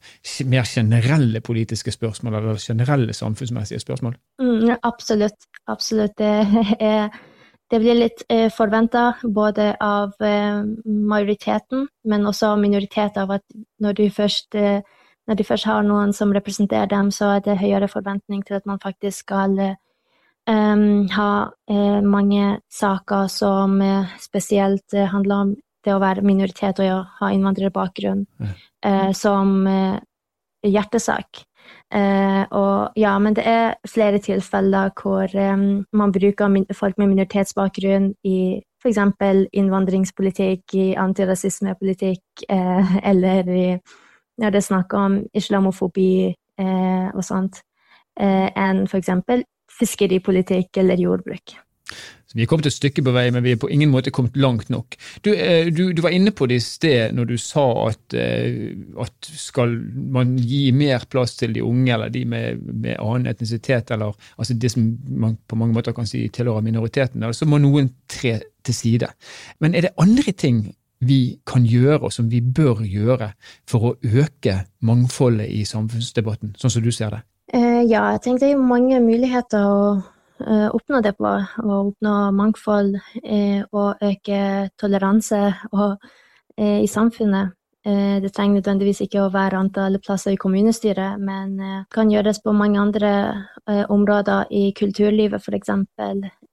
mer 0.50 0.68
generelle 0.68 1.42
politiske 1.44 1.94
spørsmål 1.94 2.40
eller 2.40 2.62
generelle 2.64 3.16
samfunnsmessige 3.16 3.82
spørsmål? 3.84 4.16
Mm, 4.42 4.76
absolutt. 4.82 5.50
Absolutt. 5.70 6.16
Det 6.18 6.64
er 6.92 7.10
det 7.70 7.78
blir 7.78 7.94
litt 7.94 8.24
eh, 8.28 8.48
forventa 8.50 9.12
både 9.22 9.74
av 9.80 10.16
eh, 10.26 10.62
majoriteten, 10.84 11.86
men 12.10 12.26
også 12.26 12.54
av 12.54 12.62
minoriteter, 12.62 13.22
av 13.22 13.36
at 13.38 13.44
når 13.82 13.98
du, 14.00 14.04
først, 14.10 14.54
eh, 14.58 14.82
når 15.30 15.38
de 15.38 15.46
først 15.46 15.68
har 15.70 15.86
noen 15.86 16.14
som 16.16 16.34
representerer 16.34 16.90
dem, 16.90 17.12
så 17.14 17.36
er 17.36 17.44
det 17.46 17.60
høyere 17.60 17.90
forventning 17.90 18.42
til 18.46 18.58
at 18.58 18.66
man 18.66 18.82
faktisk 18.82 19.22
skal 19.22 19.54
um, 20.50 21.06
ha 21.14 21.32
uh, 21.46 22.00
mange 22.02 22.56
saker 22.74 23.28
som 23.30 23.76
uh, 23.78 24.10
spesielt 24.18 24.96
handler 25.12 25.44
om 25.44 25.52
det 25.86 25.94
å 25.94 26.02
være 26.02 26.26
minoritet 26.26 26.82
og 26.82 26.90
å 26.90 26.98
ha 27.22 27.30
innvandrerbakgrunn, 27.32 28.26
som 29.16 29.52
hjertesak. 30.60 31.40
Uh, 31.90 32.44
og 32.54 32.92
ja, 32.94 33.16
men 33.18 33.34
det 33.34 33.42
er 33.50 33.72
flere 33.88 34.20
tilfeller 34.22 34.92
hvor 34.94 35.32
um, 35.34 35.86
man 35.92 36.12
bruker 36.14 36.74
folk 36.74 36.98
med 36.98 37.10
minoritetsbakgrunn 37.10 38.12
i 38.24 38.60
f.eks. 38.80 39.00
innvandringspolitikk, 39.52 40.74
i 40.74 40.94
antirasismepolitikk, 40.94 42.44
uh, 42.52 42.96
eller 43.10 43.50
i, 43.50 43.64
når 44.38 44.54
det 44.54 44.60
er 44.62 44.68
snakk 44.68 44.94
om 44.94 45.18
islamofobi 45.34 46.34
uh, 46.60 47.10
og 47.10 47.24
sånt. 47.24 47.62
enn 48.20 48.84
f.eks. 48.84 49.10
fiskeripolitikk 49.78 50.76
eller 50.76 51.00
jordbruk. 51.00 51.56
Så 52.30 52.38
vi 52.38 52.44
er 52.44 52.46
kommet 52.46 52.68
et 52.70 52.74
stykke 52.76 53.02
på 53.02 53.10
vei, 53.10 53.24
men 53.34 53.42
vi 53.42 53.56
er 53.56 53.58
på 53.58 53.68
ingen 53.74 53.90
måte 53.90 54.12
kommet 54.14 54.36
langt 54.38 54.68
nok. 54.70 54.94
Du, 55.26 55.32
eh, 55.34 55.66
du, 55.74 55.88
du 55.90 56.02
var 56.04 56.14
inne 56.14 56.30
på 56.30 56.46
det 56.46 56.60
i 56.60 56.62
sted 56.62 57.16
når 57.16 57.26
du 57.26 57.34
sa 57.42 57.64
at, 57.88 58.14
eh, 58.14 58.70
at, 59.02 59.30
skal 59.34 59.74
man 60.14 60.36
gi 60.38 60.68
mer 60.70 61.08
plass 61.10 61.34
til 61.40 61.56
de 61.56 61.64
unge 61.66 61.90
eller 61.96 62.12
de 62.14 62.22
med, 62.30 62.60
med 62.70 63.00
annen 63.02 63.26
etnisitet, 63.32 63.90
eller 63.90 64.14
altså 64.36 64.54
det 64.54 64.70
som 64.70 64.86
man 65.10 65.34
på 65.42 65.58
mange 65.58 65.74
måter 65.74 65.96
kan 65.96 66.06
si 66.06 66.22
tilhører 66.30 66.62
minoriteten, 66.62 67.26
så 67.34 67.50
må 67.50 67.58
noen 67.58 67.90
tre 68.06 68.36
til 68.62 68.78
side. 68.78 69.10
Men 69.58 69.74
er 69.74 69.88
det 69.88 69.96
andre 69.98 70.30
ting 70.30 70.62
vi 71.02 71.40
kan 71.48 71.66
gjøre, 71.66 72.04
og 72.04 72.14
som 72.14 72.30
vi 72.30 72.44
bør 72.44 72.84
gjøre, 72.84 73.32
for 73.66 73.90
å 73.90 73.92
øke 74.04 74.60
mangfoldet 74.86 75.50
i 75.50 75.64
samfunnsdebatten, 75.66 76.54
sånn 76.60 76.76
som 76.76 76.84
du 76.84 76.92
ser 76.94 77.16
det? 77.16 77.22
Eh, 77.56 77.82
ja, 77.90 78.04
jeg 78.14 78.22
tenker 78.22 78.46
det 78.46 78.54
er 78.54 78.62
mange 78.62 79.00
muligheter 79.02 79.66
å 79.66 79.84
oppnå 80.46 81.00
det 81.04 81.14
på. 81.18 81.30
Å 81.30 81.78
oppnå 81.84 82.14
mangfold 82.36 82.98
eh, 83.22 83.62
og 83.72 84.02
øke 84.04 84.70
toleranse 84.80 85.40
og, 85.72 86.10
eh, 86.56 86.82
i 86.84 86.90
samfunnet. 86.90 87.56
Det 87.80 88.28
trenger 88.36 88.58
nødvendigvis 88.58 88.98
ikke 89.06 89.22
å 89.24 89.30
være 89.32 89.56
antall 89.56 89.94
plasser 90.04 90.34
i 90.34 90.36
kommunestyret, 90.36 91.16
men 91.16 91.86
kan 91.88 92.10
gjøres 92.12 92.42
på 92.44 92.52
mange 92.52 92.76
andre 92.76 93.12
områder 93.88 94.52
i 94.52 94.66
kulturlivet, 94.76 95.40
f.eks. 95.40 95.70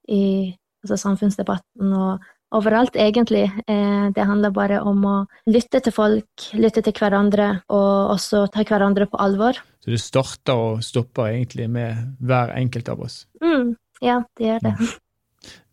i 0.08 0.56
altså 0.86 0.96
samfunnsdebatten 1.02 1.92
og 2.00 2.24
overalt, 2.56 2.96
egentlig. 2.96 3.46
Det 3.68 4.28
handler 4.30 4.54
bare 4.56 4.82
om 4.88 5.02
å 5.08 5.16
lytte 5.50 5.82
til 5.84 5.94
folk, 5.96 6.48
lytte 6.56 6.84
til 6.86 6.96
hverandre, 6.96 7.50
og 7.74 8.14
også 8.14 8.46
ta 8.54 8.64
hverandre 8.68 9.10
på 9.12 9.20
alvor. 9.20 9.60
Så 9.84 9.92
det 9.94 10.00
starter 10.04 10.60
og 10.60 10.86
stopper 10.86 11.34
egentlig 11.34 11.70
med 11.72 12.16
hver 12.20 12.54
enkelt 12.56 12.90
av 12.92 13.04
oss? 13.08 13.22
Mm, 13.44 13.76
ja, 14.04 14.22
det 14.38 14.50
gjør 14.50 14.66
det. 14.70 14.74
Mm. 14.80 14.96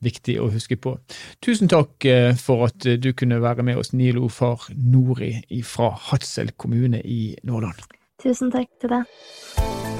Viktig 0.04 0.36
å 0.42 0.50
huske 0.52 0.76
på. 0.78 0.92
Tusen 1.42 1.70
takk 1.72 2.06
eh, 2.06 2.30
for 2.38 2.68
at 2.68 2.86
du 3.00 3.10
kunne 3.16 3.40
være 3.42 3.66
med 3.66 3.80
oss, 3.80 3.94
Nilo 3.96 4.28
Far 4.28 4.68
Nori 4.76 5.32
fra 5.66 5.90
Hadsel 6.10 6.54
kommune 6.60 7.02
i 7.02 7.34
Nordland. 7.42 7.82
Tusen 8.22 8.52
takk 8.54 8.70
til 8.80 8.94
deg. 8.94 9.93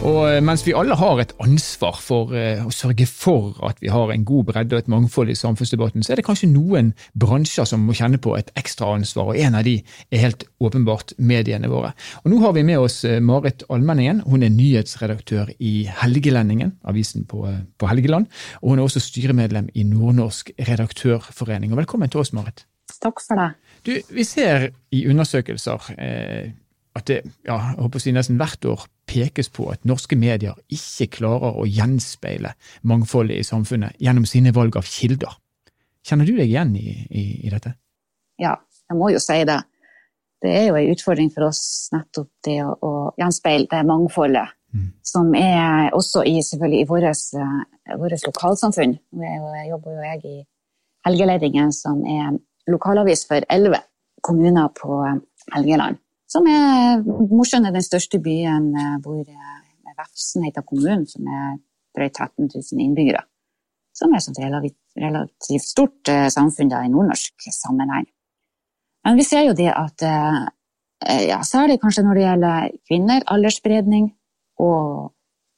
Og 0.00 0.22
eh, 0.30 0.38
mens 0.40 0.62
vi 0.64 0.72
alle 0.72 0.96
har 0.96 1.18
et 1.20 1.32
ansvar 1.44 1.98
for 2.00 2.30
uh, 2.32 2.62
å 2.64 2.70
sørge 2.72 3.04
for 3.04 3.58
at 3.68 3.82
vi 3.82 3.90
har 3.92 4.08
en 4.14 4.22
god 4.24 4.46
bredde 4.48 4.72
og 4.72 4.80
et 4.80 4.88
mangfold 4.88 5.28
i 5.28 5.36
samfunnsdebatten, 5.36 6.00
så 6.00 6.14
er 6.14 6.20
det 6.20 6.24
kanskje 6.24 6.48
noen 6.48 6.94
bransjer 7.20 7.68
som 7.68 7.82
må 7.84 7.92
kjenne 7.98 8.16
på 8.22 8.32
et 8.38 8.48
ekstra 8.56 8.94
ansvar, 8.96 9.28
og 9.28 9.36
en 9.36 9.58
av 9.58 9.66
de 9.66 9.74
er 10.08 10.22
helt 10.22 10.46
åpenbart 10.64 11.12
mediene 11.20 11.68
våre. 11.68 11.90
Og 12.22 12.32
Nå 12.32 12.38
har 12.46 12.54
vi 12.56 12.64
med 12.70 12.80
oss 12.80 13.02
uh, 13.04 13.18
Marit 13.20 13.66
Almenningen. 13.68 14.22
Hun 14.24 14.46
er 14.46 14.54
nyhetsredaktør 14.54 15.52
i 15.58 15.74
Helgelendingen, 16.00 16.72
avisen 16.88 17.28
på, 17.28 17.44
på 17.76 17.92
Helgeland. 17.92 18.30
Og 18.62 18.72
hun 18.72 18.80
er 18.80 18.88
også 18.88 19.04
styremedlem 19.04 19.68
i 19.76 19.84
Nordnorsk 19.84 20.54
redaktørforening. 20.70 21.74
Og 21.74 21.82
velkommen 21.82 22.08
til 22.08 22.24
oss, 22.24 22.32
Marit. 22.32 22.64
Takk 23.04 23.20
for 23.20 23.36
det. 23.36 23.52
Du, 23.84 23.92
vi 24.16 24.24
ser 24.28 24.70
i 24.96 25.04
undersøkelser 25.12 25.92
at 26.96 27.06
det 27.06 27.20
ja, 27.46 27.54
jeg 27.54 27.78
håper 27.78 28.00
å 28.00 28.02
si 28.02 28.12
nesten 28.14 28.38
hvert 28.40 28.66
år 28.66 28.88
pekes 29.10 29.50
på 29.52 29.66
at 29.72 29.82
norske 29.88 30.16
medier 30.18 30.58
ikke 30.72 31.10
klarer 31.18 31.58
å 31.58 31.66
gjenspeile 31.68 32.54
mangfoldet 32.86 33.40
i 33.40 33.46
samfunnet 33.46 33.98
gjennom 34.02 34.26
sine 34.28 34.54
valg 34.56 34.78
av 34.78 34.86
kilder. 34.88 35.34
Kjenner 36.06 36.28
du 36.28 36.36
deg 36.36 36.48
igjen 36.48 36.72
i, 36.78 36.94
i, 37.10 37.24
i 37.46 37.52
dette? 37.52 37.74
Ja, 38.40 38.54
jeg 38.88 38.98
må 38.98 39.10
jo 39.12 39.20
si 39.22 39.42
det. 39.48 39.58
Det 40.40 40.52
er 40.56 40.70
jo 40.70 40.78
en 40.78 40.94
utfordring 40.94 41.28
for 41.34 41.50
oss 41.50 41.90
nettopp 41.92 42.30
det 42.46 42.56
å, 42.64 42.72
å 42.72 42.92
gjenspeile 43.20 43.68
det 43.68 43.82
mangfoldet. 43.88 44.56
Mm. 44.70 44.86
Som 45.04 45.34
er 45.36 45.90
også 45.96 46.22
i, 46.30 46.38
selvfølgelig 46.46 46.84
i 46.84 46.88
vårt 46.88 48.26
lokalsamfunn. 48.28 48.94
Jeg 49.20 49.66
jobber 49.72 49.98
jo 49.98 50.06
jeg 50.06 50.22
i 50.24 50.38
Helgeledingen, 51.04 51.72
som 51.72 52.02
er 52.04 52.36
lokalavis 52.70 53.24
for 53.28 53.44
elleve 53.52 53.82
kommuner 54.24 54.68
på 54.76 55.00
Helgeland 55.54 55.98
som 56.30 56.46
er 56.46 57.02
Mosjøen 57.04 57.66
er 57.66 57.74
den 57.74 57.84
største 57.84 58.20
byen 58.22 58.70
eh, 58.78 58.94
hvor 59.02 59.20
eh, 59.24 59.58
Vefsn 59.98 60.46
heter 60.46 60.64
kommunen, 60.66 61.04
som 61.10 61.26
er 61.26 61.58
drøyt 61.96 62.14
13 62.14 62.46
000 62.46 62.84
innbyggere. 62.84 63.24
Som 63.96 64.14
er 64.14 64.22
et 64.22 64.38
relativt, 65.02 65.66
stort 65.66 66.08
uh, 66.08 66.28
samfunn 66.30 66.70
i 66.72 66.88
nordnorsk 66.88 67.50
sammenheng. 67.52 68.06
Men 69.04 69.18
vi 69.18 69.26
ser 69.26 69.42
jo 69.48 69.56
det 69.58 69.68
at 69.74 70.04
ja, 71.26 71.40
særlig 71.44 71.78
kanskje 71.82 72.04
når 72.06 72.16
det 72.16 72.24
gjelder 72.24 72.70
kvinner, 72.88 73.26
aldersspredning 73.34 74.06
og 74.62 75.10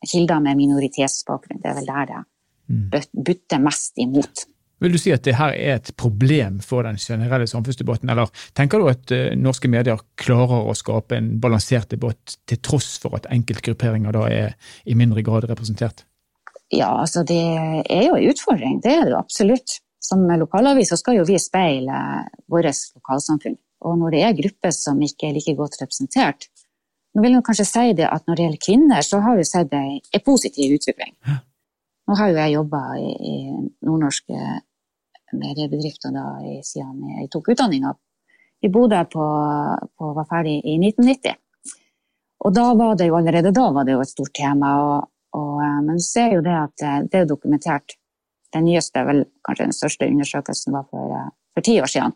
kilder 0.09 0.43
med 0.43 0.59
minoritetsbakgrunn, 0.59 1.61
det 1.63 1.71
er 1.71 1.79
vel 1.81 1.89
der 1.91 2.11
det 2.11 2.21
mm. 2.73 3.23
butter 3.27 3.63
mest 3.63 3.99
imot. 4.03 4.47
Vil 4.83 4.95
du 4.95 4.99
si 4.99 5.13
at 5.15 5.23
det 5.23 5.37
her 5.39 5.55
er 5.55 5.77
et 5.79 5.93
problem 5.99 6.59
for 6.65 6.83
den 6.87 6.99
generelle 6.99 7.47
samfunnsdebatten, 7.47 8.11
eller 8.11 8.31
tenker 8.59 8.83
du 8.83 8.89
at 8.91 9.13
uh, 9.15 9.29
norske 9.39 9.71
medier 9.71 10.01
klarer 10.19 10.67
å 10.67 10.75
skape 10.79 11.19
en 11.19 11.37
balansert 11.43 11.93
debatt 11.95 12.39
til 12.51 12.59
tross 12.65 12.97
for 13.03 13.15
at 13.19 13.29
enkeltgrupperinger 13.31 14.17
da 14.17 14.27
er 14.31 14.57
i 14.85 14.97
mindre 14.99 15.23
grad 15.27 15.47
representert? 15.51 16.05
Ja, 16.73 16.89
altså 17.03 17.23
det 17.29 17.39
er 17.39 18.07
jo 18.07 18.17
en 18.17 18.31
utfordring, 18.33 18.81
det 18.83 18.95
er 18.97 19.09
det 19.11 19.19
absolutt. 19.19 19.79
Som 20.03 20.25
lokalavis 20.27 20.91
så 20.91 20.99
skal 20.99 21.21
jo 21.21 21.27
vi 21.29 21.39
speile 21.39 22.25
vårt 22.51 22.73
lokalsamfunn. 22.97 23.55
Og 23.87 24.01
når 24.01 24.15
det 24.15 24.23
er 24.27 24.37
grupper 24.39 24.75
som 24.75 24.99
ikke 25.03 25.29
er 25.29 25.37
like 25.37 25.55
godt 25.59 25.79
representert, 25.83 26.49
nå 27.13 27.23
vil 27.23 27.37
jeg 27.37 27.45
kanskje 27.47 27.69
si 27.69 27.95
det 27.99 28.09
at 28.09 28.27
når 28.27 28.39
det 28.39 28.45
gjelder 28.47 28.65
kvinner, 28.67 29.05
så 29.05 29.21
har 29.23 29.39
vi 29.39 29.47
sett 29.47 29.75
en 29.77 30.25
positiv 30.25 30.75
utvikling. 30.79 31.15
Nå 32.09 32.17
har 32.19 32.33
jo 32.33 32.39
jeg 32.41 32.55
jobba 32.57 32.83
i, 32.99 33.11
i 33.13 33.35
nordnorske 33.87 34.39
mediebedrifter 35.39 36.15
da, 36.15 36.25
siden 36.67 37.03
jeg 37.19 37.31
tok 37.33 37.53
utdanninga 37.55 37.95
i 38.63 38.69
Bodø 38.69 39.05
på, 39.05 39.25
på, 39.99 40.13
var 40.15 40.29
ferdig 40.31 40.61
i 40.65 40.77
1990. 40.79 41.35
Og 42.47 42.55
da 42.55 42.69
var 42.79 42.95
det 42.99 43.09
jo 43.09 43.17
allerede 43.19 43.51
da 43.55 43.69
var 43.75 43.87
det 43.87 43.97
jo 43.97 44.03
et 44.05 44.11
stort 44.11 44.33
tema. 44.39 44.71
Og, 44.87 45.11
og, 45.39 45.53
eh, 45.65 45.81
men 45.83 45.99
du 45.99 46.05
ser 46.07 46.37
jo 46.37 46.45
det 46.47 46.55
at 46.55 46.87
eh, 46.87 47.01
det 47.11 47.23
er 47.23 47.29
dokumentert. 47.31 47.97
Den 48.53 48.67
nyeste, 48.69 49.03
vel 49.09 49.25
kanskje 49.47 49.69
den 49.69 49.77
største 49.77 50.09
undersøkelsen, 50.13 50.75
var 50.77 50.87
for, 50.91 51.15
eh, 51.19 51.31
for 51.55 51.67
ti 51.67 51.79
år 51.83 51.91
siden. 51.91 52.15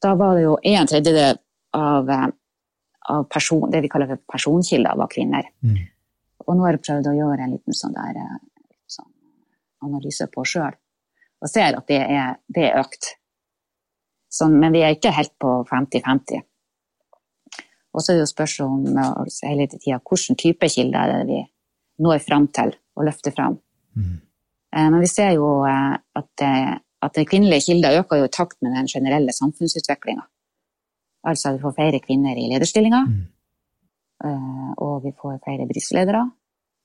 Da 0.00 0.14
var 0.16 0.36
det 0.36 0.46
jo 0.46 0.56
en 0.64 0.88
tredjedel 0.88 1.40
av, 1.76 2.12
av 3.14 3.24
person, 3.28 3.68
det 3.70 3.82
vi 3.84 3.90
kaller 3.92 4.14
for 4.14 4.24
personkilder, 4.32 4.96
var 4.96 5.10
kvinner. 5.12 5.50
Mm. 5.60 5.80
Og 6.46 6.56
nå 6.56 6.64
har 6.64 6.78
jeg 6.78 6.86
prøvd 6.86 7.10
å 7.10 7.18
gjøre 7.18 7.44
en 7.44 7.52
liten 7.52 7.76
sånn 7.76 7.96
der, 7.98 8.22
sånn 8.88 9.10
analyse 9.84 10.24
på 10.32 10.46
sjøl 10.48 10.72
og 11.40 11.48
ser 11.48 11.76
at 11.78 11.88
det 11.88 12.00
er, 12.00 12.36
det 12.52 12.68
er 12.68 12.78
økt. 12.80 13.14
Så, 14.30 14.46
men 14.48 14.72
vi 14.72 14.84
er 14.84 14.94
ikke 14.94 15.12
helt 15.14 15.32
på 15.42 15.60
50-50. 15.70 16.44
Og 17.90 18.02
så 18.02 18.12
er 18.12 18.20
det 18.20 18.26
jo 18.26 18.30
spørsmålet 18.30 19.38
hele 19.48 19.66
tida 19.72 19.98
hvilken 19.98 20.38
type 20.38 20.68
kilder 20.70 21.14
er 21.14 21.24
det 21.24 21.30
vi 21.30 21.40
når 22.00 22.22
fram 22.24 22.46
til 22.54 22.74
og 22.96 23.06
løfter 23.08 23.34
fram. 23.34 23.58
Mm. 23.96 24.20
Eh, 24.76 24.86
men 24.92 25.00
vi 25.02 25.08
ser 25.10 25.34
jo 25.36 25.48
at, 25.66 26.44
at, 26.44 27.14
den 27.16 27.26
kvinnelige 27.26 27.66
kilder 27.66 27.98
øker 28.00 28.20
jo 28.20 28.28
i 28.28 28.36
takt 28.36 28.56
med 28.62 28.76
den 28.76 28.86
generelle 28.86 29.32
samfunnsutviklinga. 29.32 30.22
Altså 31.24 31.52
vi 31.56 31.62
får 31.64 31.74
flere 31.76 32.00
kvinner 32.00 32.38
i 32.38 32.46
lederstillinger, 32.52 33.04
mm. 33.06 34.72
og 34.78 35.02
vi 35.04 35.12
får 35.20 35.40
flere 35.44 35.66
bedriftsledere 35.68 36.22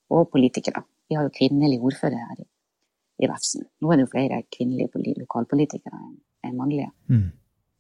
og 0.10 0.30
politikere. 0.32 0.84
Vi 1.08 1.16
har 1.16 1.24
jo 1.24 1.38
kvinnelige 1.38 1.80
ordførere 1.80 2.26
her 2.28 2.42
i 2.44 2.48
i 3.22 3.30
Vefsn. 3.30 3.64
Nå 3.82 3.92
er 3.92 4.00
det 4.00 4.06
jo 4.06 4.12
flere 4.12 4.42
kvinnelige 4.52 5.16
lokalpolitikere 5.22 6.00
enn 6.46 6.58
mannlige. 6.58 6.92
Mm. 7.12 7.30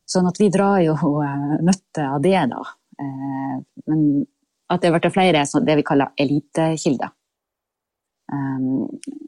Sånn 0.09 0.29
at 0.29 0.39
vi 0.39 0.51
drar 0.53 0.79
jo 0.85 0.95
uh, 0.95 1.55
nytte 1.65 2.05
av 2.05 2.21
det, 2.23 2.37
da. 2.51 2.61
Uh, 3.01 3.57
men 3.89 4.01
at 4.71 4.81
det 4.81 4.89
har 4.89 4.97
blitt 4.97 5.13
flere 5.13 5.43
det 5.65 5.77
vi 5.79 5.85
kaller 5.85 6.13
elitekilder. 6.21 7.11
Um, 8.31 8.87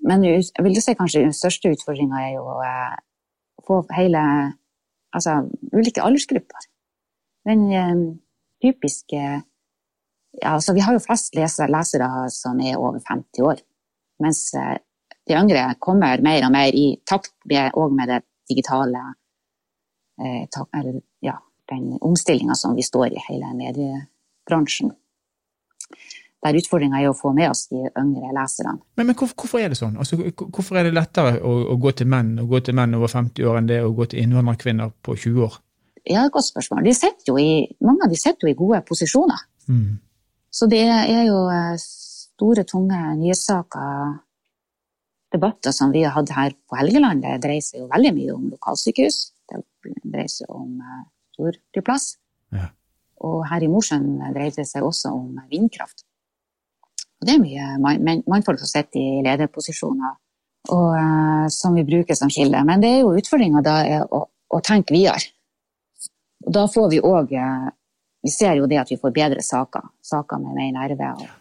men 0.09 0.23
jeg 0.25 0.63
vil 0.65 0.77
jo 0.77 0.81
si 0.81 0.95
kanskje 0.97 1.25
den 1.25 1.35
største 1.35 1.69
utfordringa 1.75 2.21
er 2.23 2.31
jo 2.39 2.47
å 2.49 2.55
få 3.67 3.83
hele 3.97 4.23
Altså 5.15 5.31
ulike 5.71 6.03
aldersgrupper. 6.03 6.65
Den 7.47 7.61
typiske 8.61 9.21
ja, 10.41 10.49
altså 10.51 10.75
Vi 10.75 10.83
har 10.83 10.93
jo 10.93 11.01
flest 11.01 11.33
lesere, 11.33 11.71
lesere 11.71 12.09
som 12.29 12.59
er 12.59 12.75
over 12.75 12.99
50 13.07 13.47
år. 13.47 13.61
Mens 14.21 14.41
de 15.27 15.35
yngre 15.35 15.63
kommer 15.83 16.21
mer 16.23 16.45
og 16.47 16.53
mer 16.53 16.75
i 16.75 16.87
takt 17.05 17.33
med, 17.49 17.75
med 17.95 18.11
det 18.13 18.21
digitale 18.49 19.01
eh, 20.21 20.45
eller, 20.79 21.01
ja, 21.21 21.35
den 21.69 21.97
omstillinga 22.01 22.55
som 22.55 22.75
vi 22.75 22.85
står 22.85 23.11
i, 23.11 23.25
hele 23.29 23.51
mediebransjen. 23.57 24.93
der 26.45 26.57
utfordringa 26.59 26.99
er 27.01 27.09
å 27.09 27.17
få 27.17 27.31
med 27.35 27.49
oss 27.49 27.65
de 27.71 27.79
yngre 27.97 28.29
leserne. 28.35 28.77
Men, 28.95 29.09
men 29.09 29.15
hvorfor, 29.15 29.35
hvorfor, 29.41 29.59
er 29.59 29.73
det 29.73 29.79
sånn? 29.79 29.97
Altså, 29.99 30.19
hvorfor 30.45 30.77
er 30.79 30.87
det 30.87 30.93
lettere 30.95 31.39
å, 31.41 31.53
å, 31.73 31.77
gå 31.81 31.91
til 31.97 32.07
menn 32.11 32.35
å 32.39 32.45
gå 32.47 32.61
til 32.63 32.77
menn 32.77 32.93
over 32.95 33.11
50 33.11 33.47
år 33.49 33.57
enn 33.59 33.69
det 33.71 33.81
å 33.83 33.93
gå 33.97 34.05
til 34.11 34.21
innvandrerkvinner 34.23 34.93
på 35.03 35.17
20 35.17 35.47
år? 35.47 35.57
Ja, 36.07 36.27
godt 36.31 36.47
spørsmål. 36.47 36.85
De 36.85 36.93
i, 37.41 37.49
mange 37.83 38.05
av 38.05 38.13
de 38.13 38.19
sitter 38.19 38.47
jo 38.47 38.53
i 38.53 38.59
gode 38.59 38.79
posisjoner. 38.87 39.41
Mm. 39.67 39.97
Så 40.53 40.69
det 40.71 40.85
er 40.87 41.25
jo 41.27 41.41
eh, 41.51 41.73
store, 41.81 42.63
tunge 42.69 43.01
nyhetssaker, 43.17 44.13
debatter 45.37 45.75
som 45.75 45.93
vi 45.93 46.03
har 46.03 46.15
hatt 46.17 46.33
her 46.35 46.55
på 46.67 46.79
Helgeland. 46.79 47.23
Det 47.23 47.37
dreier 47.45 47.63
seg 47.63 47.83
jo 47.83 47.91
veldig 47.91 48.13
mye 48.17 48.35
om 48.35 48.49
lokalsykehus. 48.55 49.19
Det 49.47 49.61
dreier 50.03 50.31
seg 50.31 50.51
om 50.51 50.81
uh, 50.81 51.05
storflyplass. 51.37 52.09
Ja. 52.55 52.67
Og 53.27 53.41
her 53.49 53.63
i 53.65 53.71
Mosjøen 53.71 54.19
dreier 54.35 54.53
det 54.53 54.67
seg 54.69 54.85
også 54.85 55.13
om 55.15 55.39
vindkraft. 55.51 56.05
Og 57.17 57.25
det 57.25 57.33
er 57.33 57.41
mye 57.41 58.19
mannfolk 58.29 58.61
som 58.61 58.69
sitter 58.69 58.99
i 59.01 59.23
lederposisjoner 59.25 60.17
og, 60.73 60.91
uh, 60.93 61.47
som 61.53 61.77
vi 61.77 61.85
bruker 61.87 62.17
som 62.17 62.29
kilde. 62.33 62.61
Men 62.67 62.83
det 62.83 62.91
er 62.93 63.01
jo 63.01 63.15
utfordringa 63.17 63.63
da 63.65 63.79
å, 64.03 64.27
å, 64.27 64.61
tenke 64.61 64.93
videre. 64.93 65.31
Og 66.45 66.53
da 66.53 66.67
får 66.69 66.93
vi 66.93 67.03
òg 67.03 67.33
uh, 67.33 67.67
Vi 68.25 68.31
ser 68.33 68.57
jo 68.57 68.65
det 68.67 68.79
at 68.81 68.89
vi 68.91 68.97
får 68.99 69.13
bedre 69.13 69.43
saker. 69.45 69.83
Saker 70.03 70.41
med 70.41 70.57
mer 70.57 70.71
nerve. 70.75 71.11
Og, 71.15 71.35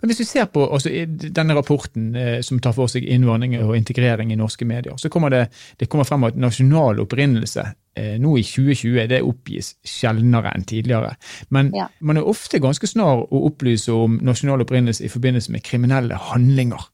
men 0.00 0.10
hvis 0.10 0.20
vi 0.22 0.26
ser 0.28 0.48
på 0.52 0.64
altså, 0.66 0.90
denne 1.08 1.56
rapporten 1.56 2.14
eh, 2.16 2.38
som 2.46 2.60
tar 2.62 2.74
for 2.76 2.90
seg 2.90 3.06
innvandring 3.06 3.56
og 3.62 3.76
integrering 3.76 4.32
i 4.32 4.38
norske 4.38 4.66
medier, 4.68 4.96
så 5.00 5.10
kommer 5.12 5.32
det, 5.34 5.46
det 5.80 5.88
kommer 5.92 6.08
frem 6.08 6.26
at 6.28 6.38
nasjonal 6.40 7.02
opprinnelse 7.04 7.66
eh, 7.96 8.16
nå 8.22 8.36
i 8.40 8.46
2020 8.46 9.08
det 9.12 9.22
oppgis 9.26 9.74
sjeldnere 9.86 10.54
enn 10.54 10.66
tidligere. 10.68 11.14
Men 11.54 11.70
ja. 11.76 11.88
man 12.00 12.20
er 12.20 12.30
ofte 12.30 12.62
ganske 12.62 12.88
snar 12.90 13.26
å 13.26 13.44
opplyse 13.50 13.94
om 13.94 14.18
nasjonal 14.24 14.64
opprinnelse 14.64 15.06
i 15.06 15.12
forbindelse 15.12 15.54
med 15.54 15.64
kriminelle 15.66 16.18
handlinger. 16.30 16.90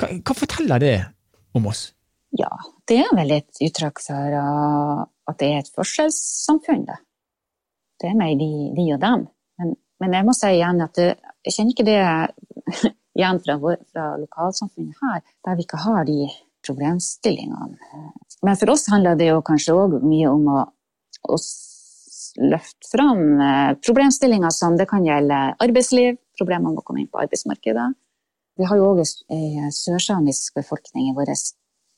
Hva, 0.00 0.10
hva 0.20 0.36
forteller 0.36 0.82
det 0.82 0.96
om 1.54 1.68
oss? 1.70 1.88
Ja, 2.34 2.50
det 2.88 2.98
er 3.04 3.12
vel 3.14 3.30
et 3.36 3.62
uttrykk 3.62 4.00
for 4.02 4.34
uh, 4.34 5.04
at 5.30 5.38
det 5.38 5.50
er 5.52 5.62
et 5.62 5.70
forskjellssamfunn. 5.76 6.82
Det, 6.88 6.96
det 8.02 8.10
er 8.10 8.18
mer 8.18 8.34
de, 8.40 8.50
de 8.74 8.88
og 8.96 9.00
dem. 9.04 9.28
Men, 9.60 9.76
men 10.02 10.16
jeg 10.18 10.26
må 10.26 10.34
si 10.34 10.50
igjen 10.56 10.82
at 10.82 10.98
det, 10.98 11.12
jeg 11.44 11.56
kjenner 11.56 11.74
ikke 11.74 11.86
det 11.88 12.00
igjen 13.18 13.40
fra, 13.44 13.58
fra 13.92 14.06
lokalsamfunnet 14.20 15.04
her, 15.04 15.22
der 15.46 15.58
vi 15.58 15.66
ikke 15.66 15.82
har 15.84 16.06
de 16.08 16.18
problemstillingene. 16.64 17.76
Men 18.44 18.58
for 18.60 18.72
oss 18.74 18.88
handler 18.92 19.18
det 19.20 19.30
jo 19.30 19.42
kanskje 19.44 19.76
òg 19.76 19.98
mye 20.04 20.30
om 20.30 20.48
å, 20.50 20.62
å 21.28 21.38
løfte 22.54 22.90
fram 22.90 23.40
eh, 23.40 23.74
problemstillinger 23.84 24.54
som 24.54 24.78
det 24.78 24.88
kan 24.90 25.04
gjelde 25.06 25.42
arbeidsliv, 25.62 26.16
problemer 26.38 26.72
med 26.72 26.80
å 26.80 26.86
komme 26.86 27.04
inn 27.04 27.12
på 27.12 27.20
arbeidsmarkedet. 27.22 27.92
Vi 28.58 28.66
har 28.70 28.78
jo 28.78 28.90
òg 28.92 29.02
ei 29.04 29.68
sørsamisk 29.74 30.56
befolkning 30.58 31.10
i 31.10 31.14
vårt 31.16 31.52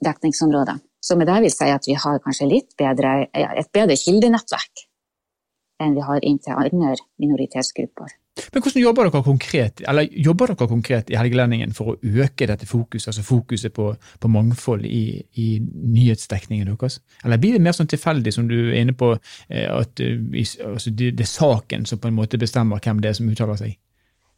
dekningsområde. 0.05 0.77
Så 1.01 1.17
med 1.17 1.29
det 1.29 1.39
vil 1.39 1.51
jeg 1.51 1.57
si 1.57 1.71
at 1.73 1.89
vi 1.89 1.97
har 2.01 2.21
kanskje 2.25 2.49
litt 2.51 2.75
bedre, 2.81 3.29
et 3.33 3.71
bedre 3.77 3.97
kildenettverk 4.01 4.86
enn 5.83 5.97
vi 5.97 6.05
har 6.05 6.25
inntil 6.25 6.57
andre 6.57 6.95
minoritetsgrupper. 7.21 8.15
Men 8.53 8.63
hvordan 8.63 8.83
jobber 8.83 9.09
dere 9.09 9.25
konkret 9.25 9.81
eller 9.89 10.09
jobber 10.13 10.53
dere 10.53 10.69
konkret 10.69 11.11
i 11.13 11.17
Helgelendingen 11.17 11.73
for 11.77 11.95
å 11.95 12.23
øke 12.25 12.49
dette 12.49 12.69
fokuset, 12.69 13.09
altså 13.09 13.25
fokuset 13.25 13.73
på, 13.73 13.89
på 14.21 14.31
mangfold 14.33 14.85
i, 14.85 15.23
i, 15.41 15.47
nyhetsdekningen 15.61 16.69
deres? 16.69 17.01
Eller 17.25 17.41
blir 17.41 17.57
det 17.57 17.63
mer 17.65 17.77
sånn 17.77 17.89
tilfeldig, 17.89 18.35
som 18.37 18.49
du 18.49 18.59
er 18.59 18.83
inne 18.83 18.97
på, 18.97 19.15
eh, 19.49 19.67
at 19.73 20.05
eh, 20.05 20.21
altså 20.69 20.93
det, 20.93 21.15
er 21.17 21.31
saken 21.31 21.89
som 21.89 22.01
på 22.03 22.11
en 22.11 22.19
måte 22.19 22.41
bestemmer 22.41 22.83
hvem 22.85 23.01
det 23.01 23.13
er 23.13 23.19
som 23.21 23.31
uttaler 23.33 23.61
seg? 23.61 23.77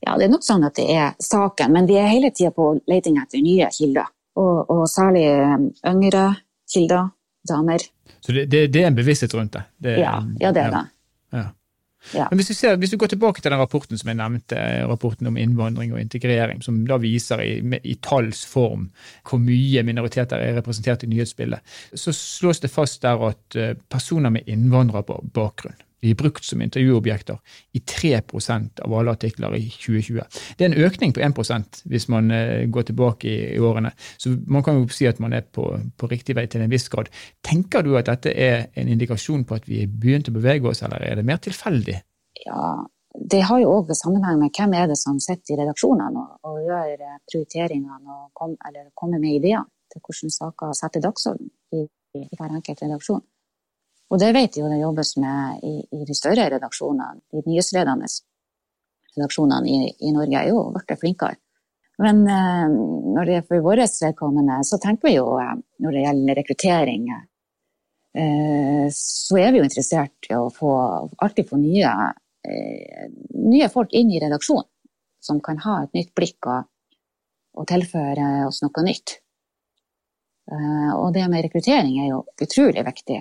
Ja, 0.06 0.14
det 0.14 0.28
er 0.28 0.34
nok 0.36 0.46
sånn 0.46 0.66
at 0.66 0.78
det 0.78 0.86
er 0.94 1.16
saken, 1.22 1.74
men 1.74 1.90
vi 1.90 1.98
er 1.98 2.06
hele 2.12 2.30
tida 2.30 2.52
på 2.54 2.70
leting 2.86 3.18
etter 3.18 3.42
nye 3.42 3.66
kilder. 3.74 4.06
Og, 4.38 4.68
og 4.70 4.84
særlig 4.86 5.24
eh, 5.32 5.56
yngre 5.90 6.28
kilder, 6.70 7.10
damer. 7.48 7.82
Så 8.20 8.34
det, 8.34 8.46
det, 8.52 8.68
det, 8.70 8.84
er 8.84 8.92
en 8.92 8.98
bevissthet 8.98 9.34
rundt 9.34 9.56
det? 9.56 9.64
det 9.82 9.98
ja, 10.04 10.14
ja, 10.38 10.54
det 10.54 10.62
er 10.62 10.74
det. 10.74 10.84
Ja. 12.14 12.28
Men 12.30 12.38
hvis 12.38 12.50
du, 12.52 12.54
ser, 12.54 12.76
hvis 12.80 12.92
du, 12.92 12.96
går 13.00 13.10
tilbake 13.12 13.42
til 13.42 13.52
den 13.52 13.60
rapporten 13.60 13.98
som 13.98 14.08
jeg 14.10 14.18
nevnte, 14.20 14.58
rapporten 14.88 15.28
om 15.30 15.36
innvandring 15.36 15.92
og 15.92 16.00
integrering, 16.00 16.62
som 16.64 16.78
da 16.88 16.98
viser 17.02 17.42
i, 17.44 17.58
i 17.82 17.96
talls 18.04 18.44
form 18.48 18.88
hvor 19.28 19.42
mye 19.42 19.82
minoriteter 19.86 20.40
er 20.40 20.56
representert 20.60 21.04
i 21.04 21.10
nyhetsbildet, 21.10 21.76
så 21.94 22.14
slås 22.14 22.62
det 22.62 22.72
fast 22.72 23.02
der 23.04 23.28
at 23.28 23.58
eh, 23.58 23.74
personer 23.90 24.32
med 24.34 24.48
innvandrerbakgrunn 24.48 25.76
de 26.02 26.12
er 26.12 26.18
brukt 26.18 26.44
som 26.46 26.62
intervjuobjekter 26.62 27.38
i 27.74 27.82
3% 27.82 28.82
av 28.84 28.94
alle 28.94 29.14
artikler 29.16 29.56
i 29.58 29.64
2020. 29.72 30.20
Det 30.58 30.66
er 30.66 30.70
en 30.70 30.86
økning 30.86 31.14
på 31.14 31.22
1% 31.24 31.80
hvis 31.90 32.08
man 32.12 32.30
eh, 32.34 32.66
går 32.70 32.90
tilbake 32.90 33.30
i, 33.30 33.38
i, 33.54 33.58
årene. 33.58 33.92
Så 34.18 34.34
man 34.46 34.64
kan 34.66 34.78
jo 34.78 34.86
si 34.94 35.08
at 35.10 35.20
man 35.22 35.34
er 35.34 35.46
på, 35.46 35.66
på, 35.98 36.10
riktig 36.10 36.36
vei 36.38 36.46
til 36.50 36.62
en 36.62 36.70
viss 36.70 36.88
grad. 36.92 37.10
Tenker 37.44 37.82
du 37.86 37.96
at 37.98 38.10
dette 38.10 38.32
er 38.32 38.68
en 38.78 38.92
indikasjon 38.94 39.44
på 39.48 39.58
at 39.58 39.66
vi 39.68 39.82
er 39.84 39.90
begynt 39.90 40.30
å 40.30 40.36
bevege 40.36 40.70
oss, 40.70 40.84
eller 40.86 41.02
er 41.02 41.18
det 41.18 41.26
mer 41.26 41.42
tilfeldig? 41.42 41.98
Ja, 42.46 42.76
det 43.18 43.40
har 43.48 43.58
jo 43.62 43.72
òg 43.80 43.90
sammenheng 43.98 44.38
med 44.42 44.54
hvem 44.54 44.76
er 44.78 44.86
det 44.90 44.98
som 45.00 45.18
sitter 45.22 45.56
i 45.56 45.58
redaksjonene 45.62 46.26
og, 46.46 46.60
gjør 46.68 46.94
eh, 46.94 47.18
prioriteringene 47.30 48.14
og 48.14 48.30
kom, 48.38 48.54
kommer 48.94 49.18
med 49.18 49.40
ideer 49.40 49.66
til 49.90 50.04
hvordan 50.04 50.34
saker 50.34 50.76
setter 50.76 51.02
dagsorden 51.02 51.50
i, 51.74 51.86
i 52.18 52.28
hver 52.36 52.54
enkelt 52.54 52.84
redaksjon. 52.84 53.24
Og 54.08 54.20
det 54.20 54.30
vet 54.32 54.56
jeg 54.56 54.64
jo 54.64 54.70
det 54.72 54.80
jobbes 54.80 55.16
med 55.20 55.64
i, 55.68 55.74
i 55.92 56.06
de 56.08 56.16
større 56.16 56.48
redaksjonene. 56.54 57.20
De 57.34 57.42
nyhetsledende 57.44 58.08
redaksjonene 59.16 59.68
i, 59.68 59.90
i, 60.00 60.12
Norge 60.16 60.40
er 60.40 60.48
jo 60.52 60.62
blitt 60.72 60.94
flinkere. 61.00 61.36
Men 61.98 62.22
eh, 62.30 62.68
når 62.70 63.28
det 63.28 63.36
er 63.36 63.44
for 63.48 63.64
vårt 63.64 63.98
vedkommende, 64.00 64.60
så 64.64 64.78
tenker 64.80 65.10
vi 65.10 65.16
jo 65.16 65.34
eh, 65.42 65.56
når 65.82 65.96
det 65.96 66.04
gjelder 66.06 66.40
rekruttering, 66.40 67.10
eh, 68.22 68.86
så 68.94 69.40
er 69.42 69.52
vi 69.52 69.60
jo 69.60 69.66
interessert 69.66 70.30
i 70.30 70.38
å 70.38 70.48
få, 70.54 70.72
alltid 71.18 71.50
få 71.50 71.60
nye, 71.60 71.94
eh, 72.48 73.06
nye 73.34 73.70
folk 73.72 73.92
inn 73.98 74.14
i 74.14 74.22
redaksjonen. 74.24 74.70
Som 75.20 75.40
kan 75.42 75.58
ha 75.64 75.80
et 75.82 75.96
nytt 75.98 76.12
blikk 76.16 76.46
og, 76.46 76.68
og 77.58 77.66
tilføre 77.68 78.46
oss 78.46 78.62
noe 78.62 78.84
nytt. 78.86 79.18
Eh, 80.48 80.92
og 80.94 81.10
det 81.16 81.26
med 81.28 81.44
rekruttering 81.44 81.98
er 82.04 82.12
jo 82.12 82.22
utrolig 82.40 82.86
viktig. 82.86 83.18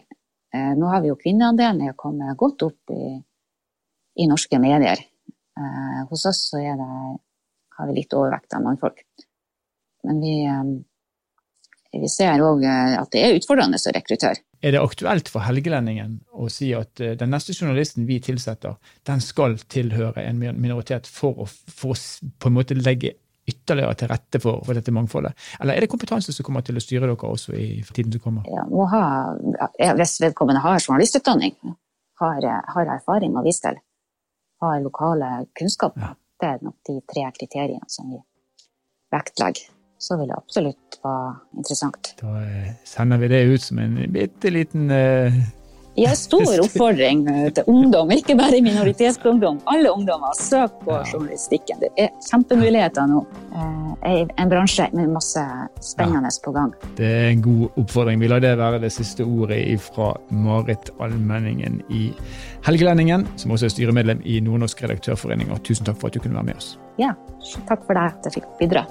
Eh, 0.57 0.73
nå 0.77 0.85
har 0.85 1.01
vi 1.01 1.11
jo 1.11 1.19
kvinneandelen 1.19 1.93
kommet 1.95 2.37
godt 2.37 2.65
opp 2.67 2.93
i, 2.95 3.17
i 4.23 4.27
norske 4.29 4.59
medier. 4.61 5.01
Eh, 5.59 6.03
hos 6.09 6.25
oss 6.29 6.43
så 6.51 6.61
det, 6.61 6.89
har 7.77 7.89
vi 7.89 7.97
litt 7.99 8.13
overvekt 8.17 8.55
av 8.57 8.63
mannfolk. 8.65 9.03
Men 10.07 10.21
vi, 10.23 10.35
eh, 10.45 12.01
vi 12.01 12.09
ser 12.11 12.43
òg 12.45 12.65
at 12.67 13.11
det 13.13 13.23
er 13.23 13.37
utfordrende 13.37 13.79
å 13.81 13.93
rekruttere. 13.95 14.43
Er 14.61 14.73
det 14.73 14.81
aktuelt 14.81 15.29
for 15.29 15.45
Helgelendingen 15.45 16.19
å 16.33 16.47
si 16.49 16.71
at 16.73 16.97
den 16.97 17.29
neste 17.29 17.53
journalisten 17.53 18.07
vi 18.09 18.17
tilsetter, 18.23 18.79
den 19.05 19.21
skal 19.21 19.57
tilhøre 19.69 20.23
en 20.25 20.41
minoritet 20.41 21.05
for 21.09 21.43
å, 21.43 21.45
for 21.47 21.93
å 21.93 22.29
på 22.41 22.49
en 22.49 22.57
måte 22.57 22.77
legge 22.77 23.13
ytterligere 23.47 23.95
til 23.99 24.11
rette 24.11 24.41
for, 24.43 24.61
for, 24.65 24.77
dette 24.77 24.93
mangfoldet? 24.95 25.35
Eller 25.61 25.77
er 25.77 25.85
det 25.85 25.91
kompetanse 25.91 26.35
som 26.35 26.45
kommer 26.47 26.65
til 26.67 26.79
å 26.79 26.83
styre 26.83 27.07
dere 27.07 27.31
også 27.31 27.55
i 27.57 27.81
tiden 27.93 28.13
som 28.15 28.23
kommer? 28.23 28.47
Ja, 28.51 28.65
må 28.69 28.87
ha, 28.91 29.03
hvis 29.99 30.17
vedkommende 30.23 30.63
har 30.63 30.79
journalistutdanning, 30.81 31.55
har, 32.21 32.47
har 32.73 32.93
erfaring 32.97 33.37
å 33.37 33.45
vise 33.45 33.69
til, 33.69 33.81
har 34.63 34.81
lokale 34.81 35.31
kunnskaper, 35.57 36.01
ja. 36.01 36.13
det 36.41 36.53
er 36.53 36.63
nok 36.65 36.77
de 36.89 36.99
tre 37.13 37.27
kriteriene 37.37 37.91
som 37.91 38.09
vi 38.11 38.21
vektlegger. 39.13 39.73
Så 39.97 40.13
vil 40.19 40.29
det 40.29 40.37
absolutt 40.37 40.99
være 41.01 41.29
interessant. 41.57 42.11
Da 42.19 42.33
eh, 42.43 42.73
sender 42.85 43.17
vi 43.17 43.29
det 43.31 43.39
ut 43.49 43.63
som 43.63 43.79
en 43.81 43.95
bitte 44.13 44.51
liten 44.53 44.91
har 46.05 46.15
stor 46.15 46.61
oppfordring 46.61 47.23
til 47.57 47.69
ungdom, 47.71 48.11
ikke 48.13 48.35
bare 48.37 48.61
minoritetsungdom. 48.61 49.63
Alle 49.71 49.89
ungdommer, 49.89 50.35
søk 50.37 50.75
på 50.85 50.99
journalistikken. 51.11 51.81
Det 51.81 51.89
er 51.97 52.11
kjempemuligheter 52.29 53.09
nå. 53.09 53.23
Eh, 54.05 54.27
en 54.37 54.51
bransje 54.51 54.89
med 54.93 55.09
masse 55.09 55.41
spennende 55.81 56.29
på 56.43 56.53
gang. 56.53 56.73
Det 56.97 57.07
er 57.07 57.29
en 57.31 57.41
god 57.41 57.81
oppfordring. 57.81 58.19
Vi 58.21 58.29
lar 58.29 58.43
det 58.43 58.53
være 58.59 58.81
det 58.83 58.91
siste 58.93 59.25
ordet 59.25 59.63
fra 59.81 60.13
Marit 60.29 60.91
Almenningen 61.01 61.81
i 61.89 62.11
Helgelendingen, 62.67 63.25
som 63.35 63.51
også 63.55 63.69
er 63.69 63.73
styremedlem 63.73 64.21
i 64.25 64.39
Nordnorsk 64.43 64.83
redaktørforening. 64.83 65.51
Og 65.51 65.63
tusen 65.65 65.87
takk 65.87 65.97
for 66.01 66.11
at 66.11 66.17
du 66.17 66.23
kunne 66.23 66.37
være 66.37 66.51
med 66.51 66.61
oss. 66.61 66.75
Ja, 67.01 67.13
takk 67.69 67.85
for 67.87 67.97
at 68.01 68.25
jeg 68.27 68.39
fikk 68.39 68.51
bidra. 68.61 68.85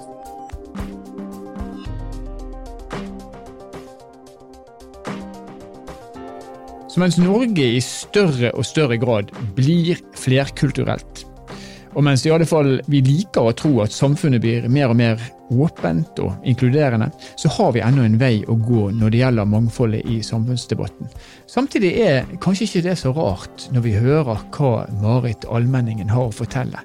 Så 6.87 7.01
mens 7.03 7.17
Norge 7.19 7.65
i 7.77 7.81
større 7.83 8.53
og 8.55 8.65
større 8.65 8.97
grad 9.01 9.33
blir 9.57 9.99
flerkulturelt, 10.15 11.25
og 11.97 12.03
mens 12.05 12.25
i 12.27 12.31
alle 12.33 12.45
fall 12.45 12.75
vi 12.91 13.01
liker 13.01 13.47
å 13.49 13.55
tro 13.57 13.71
at 13.81 13.95
samfunnet 13.95 14.43
blir 14.43 14.67
mer 14.69 14.91
og 14.93 14.99
mer 14.99 15.21
åpent 15.49 16.19
og 16.21 16.45
inkluderende, 16.45 17.07
så 17.39 17.49
har 17.55 17.71
vi 17.73 17.81
ennå 17.81 18.03
en 18.05 18.19
vei 18.21 18.43
å 18.45 18.57
gå 18.67 18.89
når 18.93 19.13
det 19.13 19.21
gjelder 19.23 19.49
mangfoldet 19.49 20.09
i 20.11 20.19
samfunnsdebatten. 20.25 21.09
Samtidig 21.49 21.93
er 22.03 22.27
kanskje 22.43 22.67
ikke 22.67 22.83
det 22.89 22.97
så 23.01 23.13
rart 23.17 23.65
når 23.73 23.85
vi 23.87 23.95
hører 23.97 24.43
hva 24.53 24.73
Marit 25.01 25.47
Almenningen 25.49 26.11
har 26.13 26.27
å 26.27 26.35
fortelle. 26.35 26.83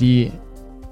De 0.00 0.32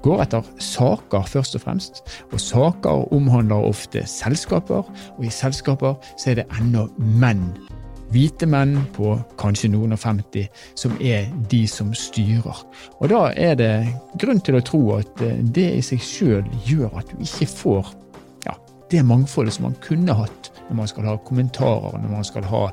går 0.05 0.23
etter 0.23 0.47
saker, 0.63 1.27
først 1.29 1.57
og 1.57 1.65
fremst. 1.65 2.01
Og 2.31 2.39
saker 2.41 3.11
omhandler 3.13 3.67
ofte 3.67 4.05
selskaper, 4.09 4.87
og 5.17 5.27
i 5.27 5.33
selskaper 5.33 5.99
så 6.15 6.31
er 6.31 6.41
det 6.41 6.49
ennå 6.61 6.87
menn. 6.97 7.49
Hvite 8.11 8.47
menn 8.49 8.75
på 8.95 9.13
kanskje 9.39 9.69
noen 9.71 9.95
og 9.95 10.01
50 10.01 10.47
som 10.79 10.97
er 10.99 11.29
de 11.51 11.61
som 11.69 11.93
styrer. 11.95 12.63
Og 12.99 13.11
da 13.11 13.21
er 13.31 13.55
det 13.59 13.73
grunn 14.19 14.41
til 14.43 14.57
å 14.59 14.63
tro 14.67 14.81
at 14.97 15.23
eh, 15.23 15.39
det 15.39 15.67
i 15.77 15.85
seg 15.85 16.03
sjøl 16.03 16.49
gjør 16.67 16.99
at 16.99 17.13
du 17.13 17.23
ikke 17.23 17.47
får 17.51 17.93
ja, 18.47 18.57
det 18.91 19.05
mangfoldet 19.07 19.55
som 19.55 19.69
man 19.69 19.79
kunne 19.83 20.17
hatt 20.17 20.51
når 20.67 20.77
man 20.81 20.91
skal 20.91 21.07
ha 21.07 21.15
kommentarer, 21.27 21.97
når 21.99 22.11
man 22.11 22.27
skal 22.27 22.47
ha 22.51 22.65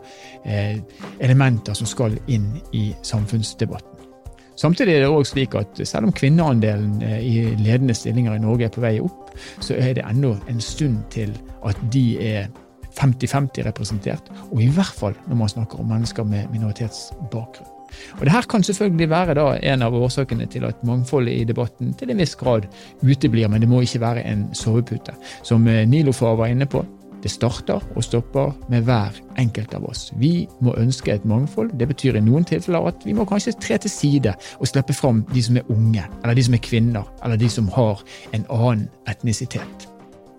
eh, 0.44 0.83
elementer 1.22 1.79
som 1.79 1.87
skal 1.87 2.18
inn 2.27 2.53
i 2.74 2.90
samfunnsdebatten. 3.03 3.98
Samtidig 4.59 4.94
er 4.96 5.05
det 5.05 5.09
også 5.09 5.37
slik 5.37 5.55
at 5.55 5.81
selv 5.87 6.09
om 6.09 6.12
kvinneandelen 6.12 7.03
eh, 7.03 7.18
i 7.22 7.35
ledende 7.62 7.94
stillinger 7.94 8.35
i 8.35 8.42
Norge 8.42 8.66
er 8.66 8.74
på 8.74 8.83
vei 8.83 8.96
opp, 8.98 9.31
så 9.62 9.79
er 9.79 9.94
det 9.98 10.07
ennå 10.07 10.35
en 10.51 10.62
stund 10.62 11.05
til 11.14 11.35
at 11.66 11.79
de 11.94 12.09
er 12.18 12.48
50-50 12.99 13.67
representert, 13.69 14.31
og 14.51 14.63
i 14.63 14.71
hvert 14.75 14.95
fall 14.99 15.17
når 15.27 15.43
man 15.43 15.53
snakker 15.55 15.83
om 15.83 15.91
mennesker 15.95 16.27
med 16.29 16.51
minoritetsbakgrunn. 16.53 17.75
Og 18.19 18.27
det 18.27 18.33
her 18.33 18.45
kan 18.51 18.63
selvfølgelig 18.63 19.11
være 19.11 19.65
en 19.73 19.83
av 19.83 19.95
årsakene 19.97 20.47
til 20.47 20.67
at 20.69 20.85
mangfoldet 20.85 21.41
i 21.41 21.47
debatten 21.49 21.95
til 21.97 22.11
en 22.11 22.21
viss 22.21 22.37
grad 22.37 22.69
uteblir, 23.03 23.49
men 23.49 23.65
det 23.65 23.69
må 23.69 23.81
ikke 23.81 24.03
være 24.03 24.27
en 24.29 24.49
sovepute. 24.53 25.15
Som 25.43 25.67
eh, 25.69 25.87
Nilofar 25.89 26.37
var 26.37 26.53
inne 26.53 26.67
på, 26.67 26.85
det 27.23 27.31
starter 27.31 27.83
og 27.97 28.05
stopper 28.05 28.53
med 28.71 28.87
hver 28.87 29.17
enkelt 29.39 29.75
av 29.75 29.89
oss. 29.89 30.13
Vi 30.21 30.47
må 30.63 30.75
ønske 30.79 31.13
et 31.13 31.27
mangfold. 31.27 31.73
Det 31.79 31.89
betyr 31.91 32.19
i 32.19 32.23
noen 32.23 32.47
tilfeller 32.47 32.93
at 32.93 33.03
vi 33.07 33.17
må 33.17 33.27
kanskje 33.27 33.57
tre 33.59 33.79
til 33.83 33.91
side 33.91 34.35
og 34.59 34.71
slippe 34.71 34.95
fram 34.95 35.25
de 35.35 35.43
som 35.43 35.59
er 35.59 35.71
unge, 35.75 36.07
eller 36.23 36.39
de 36.39 36.47
som 36.47 36.55
er 36.55 36.63
kvinner, 36.63 37.11
eller 37.25 37.41
de 37.41 37.51
som 37.51 37.71
har 37.75 38.05
en 38.33 38.47
annen 38.47 38.89
etnisitet. 39.11 39.88